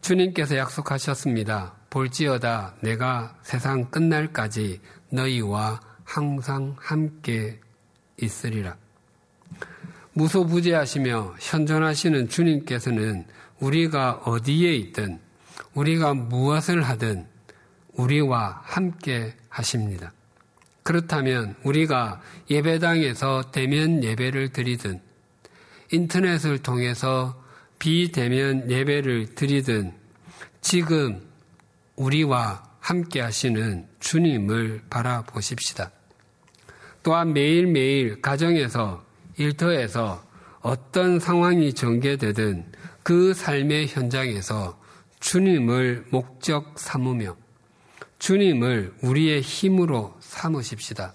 주님께서 0.02 0.58
약속하셨습니다. 0.58 1.76
볼지어다 1.92 2.74
내가 2.82 3.38
세상 3.44 3.92
끝날까지 3.92 4.82
너희와 5.12 5.80
항상 6.04 6.76
함께 6.80 7.62
있으리라. 8.20 8.76
무소부재하시며 10.14 11.36
현존하시는 11.40 12.28
주님께서는 12.30 13.26
우리가 13.60 14.24
어디에 14.26 14.76
있든 14.76 15.20
우리가 15.76 16.16
무엇을 16.16 16.82
하든 16.82 17.28
우리와 17.94 18.62
함께 18.64 19.36
하십니다. 19.50 20.12
그렇다면 20.82 21.56
우리가 21.64 22.22
예배당에서 22.50 23.52
대면 23.52 24.04
예배를 24.04 24.52
드리든 24.52 25.13
인터넷을 25.94 26.58
통해서 26.58 27.40
비대면 27.78 28.72
예배를 28.72 29.36
드리든 29.36 29.94
지금 30.60 31.22
우리와 31.96 32.64
함께 32.80 33.22
하시는 33.22 33.88
주님을 34.00 34.82
바라보십시다. 34.90 35.92
또한 37.04 37.34
매일매일 37.34 38.22
가정에서 38.22 39.06
일터에서 39.38 40.24
어떤 40.62 41.20
상황이 41.20 41.74
전개되든 41.74 42.66
그 43.04 43.36
삶의 43.36 43.88
현장에서 43.88 44.82
주님을 45.20 46.06
목적 46.10 46.80
삼으며 46.80 47.38
주님을 48.18 48.96
우리의 49.02 49.42
힘으로 49.42 50.18
삼으십시다. 50.22 51.14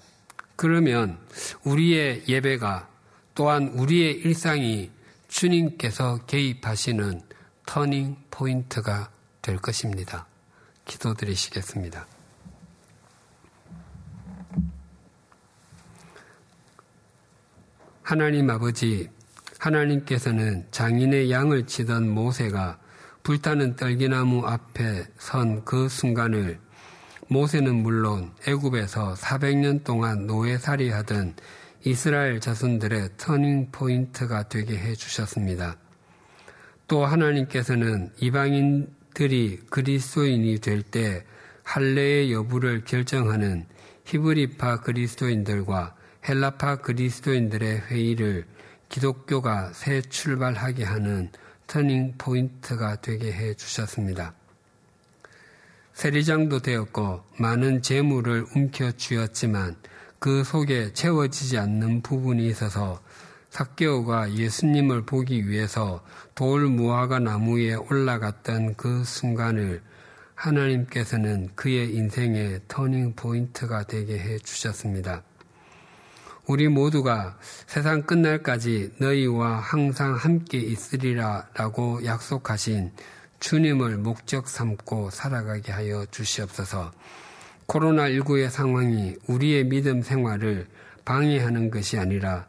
그러면 0.55 1.18
우리의 1.64 2.22
예배가 2.29 2.89
또한 3.39 3.68
우리의 3.68 4.14
일상이 4.14 4.91
주님께서 5.28 6.24
개입하시는 6.26 7.22
터닝 7.66 8.16
포인트가 8.32 9.12
될 9.41 9.59
것입니다. 9.59 10.26
기도드리시겠습니다. 10.86 12.05
하나님 18.03 18.51
아버지, 18.51 19.09
하나님께서는 19.61 20.66
장인의 20.72 21.30
양을 21.30 21.68
치던 21.68 22.11
모세가 22.11 22.80
불타는 23.22 23.76
떨기나무 23.76 24.49
앞에 24.49 25.05
선 25.16 25.64
그 25.64 25.89
순간을 25.89 26.59
모세는 27.28 27.84
물론 27.84 28.32
애굽에서 28.49 29.14
400년 29.14 29.84
동안 29.84 30.26
노예살이 30.26 30.91
하던 30.91 31.36
이스라엘 31.89 32.39
자손들의 32.39 33.12
터닝 33.16 33.70
포인트가 33.72 34.47
되게 34.47 34.76
해 34.76 34.95
주셨습니다. 34.95 35.78
또 36.86 37.07
하나님께서는 37.07 38.12
이방인들이 38.18 39.61
그리스도인이 39.70 40.59
될 40.59 40.82
때 40.82 41.24
할례의 41.62 42.30
여부를 42.30 42.84
결정하는 42.84 43.64
히브리파 44.05 44.82
그리스도인들과 44.82 45.97
헬라파 46.28 46.82
그리스도인들의 46.82 47.80
회의를 47.86 48.45
기독교가 48.91 49.72
새 49.72 50.03
출발하게 50.03 50.84
하는 50.84 51.30
터닝 51.66 52.16
포인트가 52.18 52.97
되게 53.01 53.32
해 53.32 53.55
주셨습니다. 53.55 54.34
세리장도 55.95 56.61
되었고 56.61 57.24
많은 57.39 57.80
재물을 57.80 58.45
움켜 58.55 58.93
쥐었지만 58.93 59.76
그 60.19 60.43
속에 60.43 60.93
채워지지 60.93 61.59
않는 61.59 62.03
부분이 62.03 62.47
있어서 62.49 63.01
삭개오가 63.51 64.35
예수님을 64.35 65.03
보기 65.07 65.49
위해서 65.49 66.05
돌 66.35 66.66
무화과 66.69 67.21
나무에 67.21 67.75
올라갔던 67.75 68.75
그 68.75 69.05
순간을 69.05 69.83
하나님께서는 70.35 71.49
그의 71.55 71.95
인생의 71.95 72.62
터닝 72.69 73.14
포인트가 73.14 73.85
되게 73.85 74.19
해 74.19 74.39
주셨습니다. 74.39 75.23
우리 76.47 76.69
모두가 76.69 77.37
세상 77.66 78.03
끝날까지 78.03 78.95
너희와 78.99 79.59
항상 79.59 80.14
함께 80.14 80.59
있으리라 80.59 81.49
라고 81.55 82.05
약속하신 82.05 82.93
주님을 83.41 83.99
목적 83.99 84.49
삼고 84.49 85.11
살아가게 85.11 85.73
하여 85.73 86.07
주시옵소서. 86.07 86.91
코로나19의 87.69 88.49
상황이 88.51 89.14
우리의 89.27 89.64
믿음 89.64 90.03
생활을 90.03 90.66
방해하는 91.05 91.71
것이 91.71 91.99
아니라 91.99 92.47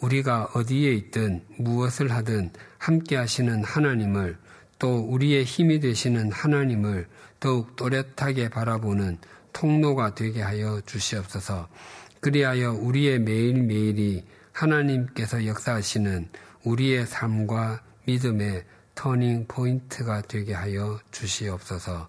우리가 0.00 0.50
어디에 0.54 0.92
있든 0.92 1.42
무엇을 1.58 2.10
하든 2.10 2.50
함께 2.78 3.16
하시는 3.16 3.64
하나님을 3.64 4.36
또 4.78 4.98
우리의 4.98 5.44
힘이 5.44 5.80
되시는 5.80 6.32
하나님을 6.32 7.06
더욱 7.40 7.76
또렷하게 7.76 8.50
바라보는 8.50 9.18
통로가 9.52 10.14
되게 10.14 10.42
하여 10.42 10.80
주시옵소서. 10.84 11.68
그리하여 12.20 12.72
우리의 12.72 13.20
매일매일이 13.20 14.24
하나님께서 14.52 15.46
역사하시는 15.46 16.28
우리의 16.64 17.06
삶과 17.06 17.82
믿음의 18.06 18.64
터닝 18.94 19.46
포인트가 19.46 20.22
되게 20.22 20.54
하여 20.54 20.98
주시옵소서 21.10 22.08